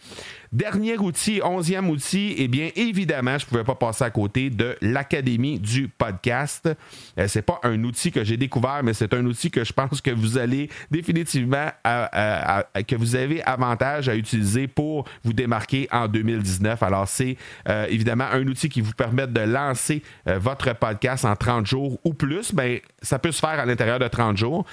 Dernier 0.54 0.96
outil, 0.98 1.40
onzième 1.42 1.90
outil, 1.90 2.36
eh 2.38 2.46
bien, 2.46 2.70
évidemment, 2.76 3.38
je 3.38 3.44
ne 3.44 3.48
pouvais 3.48 3.64
pas 3.64 3.74
passer 3.74 4.04
à 4.04 4.10
côté 4.10 4.50
de 4.50 4.76
l'Académie 4.80 5.58
du 5.58 5.88
podcast. 5.88 6.70
Euh, 7.18 7.26
c'est 7.26 7.42
pas 7.42 7.58
un 7.64 7.82
outil 7.82 8.12
que 8.12 8.22
j'ai 8.22 8.36
découvert, 8.36 8.82
mais 8.84 8.94
c'est 8.94 9.12
un 9.14 9.26
outil 9.26 9.50
que 9.50 9.64
je 9.64 9.72
pense 9.72 10.00
que 10.00 10.12
vous 10.12 10.38
allez 10.38 10.70
définitivement, 10.92 11.70
que 11.84 12.94
vous 12.94 13.16
avez 13.16 13.42
avantage 13.42 14.08
à 14.08 14.14
utiliser 14.14 14.68
pour 14.68 15.08
vous 15.24 15.32
démarquer 15.32 15.88
en 15.90 16.06
2019. 16.06 16.84
Alors, 16.84 17.08
c'est 17.08 17.36
euh, 17.68 17.86
évidemment 17.88 18.28
un 18.30 18.46
outil 18.46 18.68
qui 18.68 18.80
vous 18.80 18.92
permet 18.92 19.26
de 19.26 19.40
lancer 19.40 19.83
euh, 20.28 20.38
votre 20.38 20.74
podcast 20.74 21.24
en 21.24 21.36
30 21.36 21.66
jours 21.66 21.98
ou 22.04 22.14
plus. 22.14 22.54
Ben, 22.54 22.78
ça 23.02 23.18
peut 23.18 23.32
se 23.32 23.40
faire 23.40 23.60
à 23.60 23.66
l'intérieur 23.66 23.98
de 23.98 24.08
30 24.08 24.36
jours. 24.36 24.64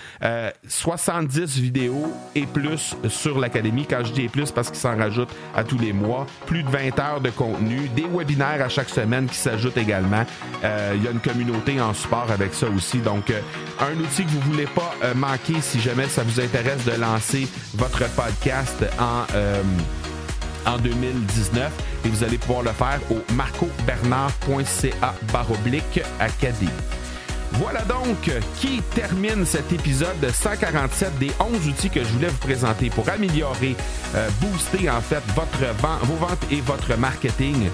70 0.68 1.60
vidéos 1.60 2.14
et 2.36 2.46
plus 2.46 2.96
sur 3.10 3.40
l'Académie. 3.40 3.86
Quand 3.86 4.04
je 4.04 4.14
dis 4.14 4.28
plus, 4.28 4.52
parce 4.52 4.70
qu'il 4.70 4.80
s'en 4.80 4.98
rajoute 4.98 5.30
à 5.56 5.64
tous 5.64 5.78
les 5.78 5.94
mois. 5.94 6.26
Plus 6.46 6.64
de 6.64 6.70
20 6.70 7.00
heures 7.00 7.22
de 7.22 7.30
contenu, 7.30 7.90
des 7.90 8.06
webinaires 8.06 8.62
à 8.62 8.70
chaque 8.70 8.90
semaine 8.90 9.28
qui 9.28 9.36
s'ajoutent 9.36 9.78
également. 9.78 10.26
Euh, 10.64 10.94
il 10.96 11.04
y 11.04 11.08
a 11.08 11.12
une 11.12 11.20
communauté 11.20 11.80
en 11.82 11.94
support 11.94 12.32
avec 12.32 12.54
ça 12.54 12.68
aussi. 12.70 13.00
Donc, 13.00 13.30
euh, 13.30 13.40
un 13.80 14.00
outil 14.00 14.24
que 14.24 14.30
vous 14.30 14.40
ne 14.40 14.54
voulez 14.54 14.68
pas 14.68 14.94
euh, 15.04 15.14
manquer 15.14 15.62
si 15.62 15.80
jamais 15.80 16.08
ça 16.08 16.24
vous 16.24 16.40
intéresse 16.40 16.86
de 16.86 17.00
lancer 17.00 17.48
votre 17.76 18.08
podcast 18.16 18.86
en 19.00 19.26
en 20.66 20.78
2019 20.78 21.72
et 22.06 22.10
vous 22.10 22.24
allez 22.24 22.38
pouvoir 22.38 22.64
le 22.64 22.72
faire 22.72 23.00
au 23.10 23.22
marcobernard.ca 23.34 25.16
baroblique 25.32 26.02
académie. 26.20 26.72
Voilà 27.54 27.82
donc 27.82 28.32
qui 28.56 28.82
termine 28.96 29.46
cet 29.46 29.74
épisode 29.74 30.30
147 30.32 31.20
des 31.20 31.32
11 31.40 31.68
outils 31.68 31.90
que 31.90 32.02
je 32.02 32.08
voulais 32.08 32.30
vous 32.30 32.38
présenter 32.38 32.90
pour 32.90 33.10
améliorer, 33.10 33.76
euh, 34.16 34.30
booster 34.40 34.90
en 34.90 35.02
fait 35.02 35.22
votre 35.36 36.06
vos 36.06 36.16
ventes 36.16 36.46
et 36.50 36.62
votre 36.62 36.96
marketing. 36.98 37.70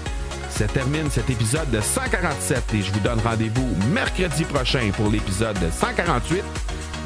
Ça 0.50 0.66
termine 0.66 1.10
cet 1.10 1.30
épisode 1.30 1.80
147 1.80 2.74
et 2.74 2.82
je 2.82 2.92
vous 2.92 3.00
donne 3.00 3.20
rendez-vous 3.20 3.68
mercredi 3.92 4.44
prochain 4.44 4.90
pour 4.96 5.08
l'épisode 5.08 5.58
148. 5.70 6.42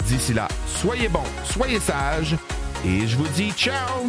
D'ici 0.07 0.33
là, 0.33 0.49
soyez 0.67 1.09
bons, 1.09 1.21
soyez 1.45 1.79
sages 1.79 2.37
et 2.85 3.07
je 3.07 3.17
vous 3.17 3.29
dis 3.29 3.53
ciao 3.53 4.09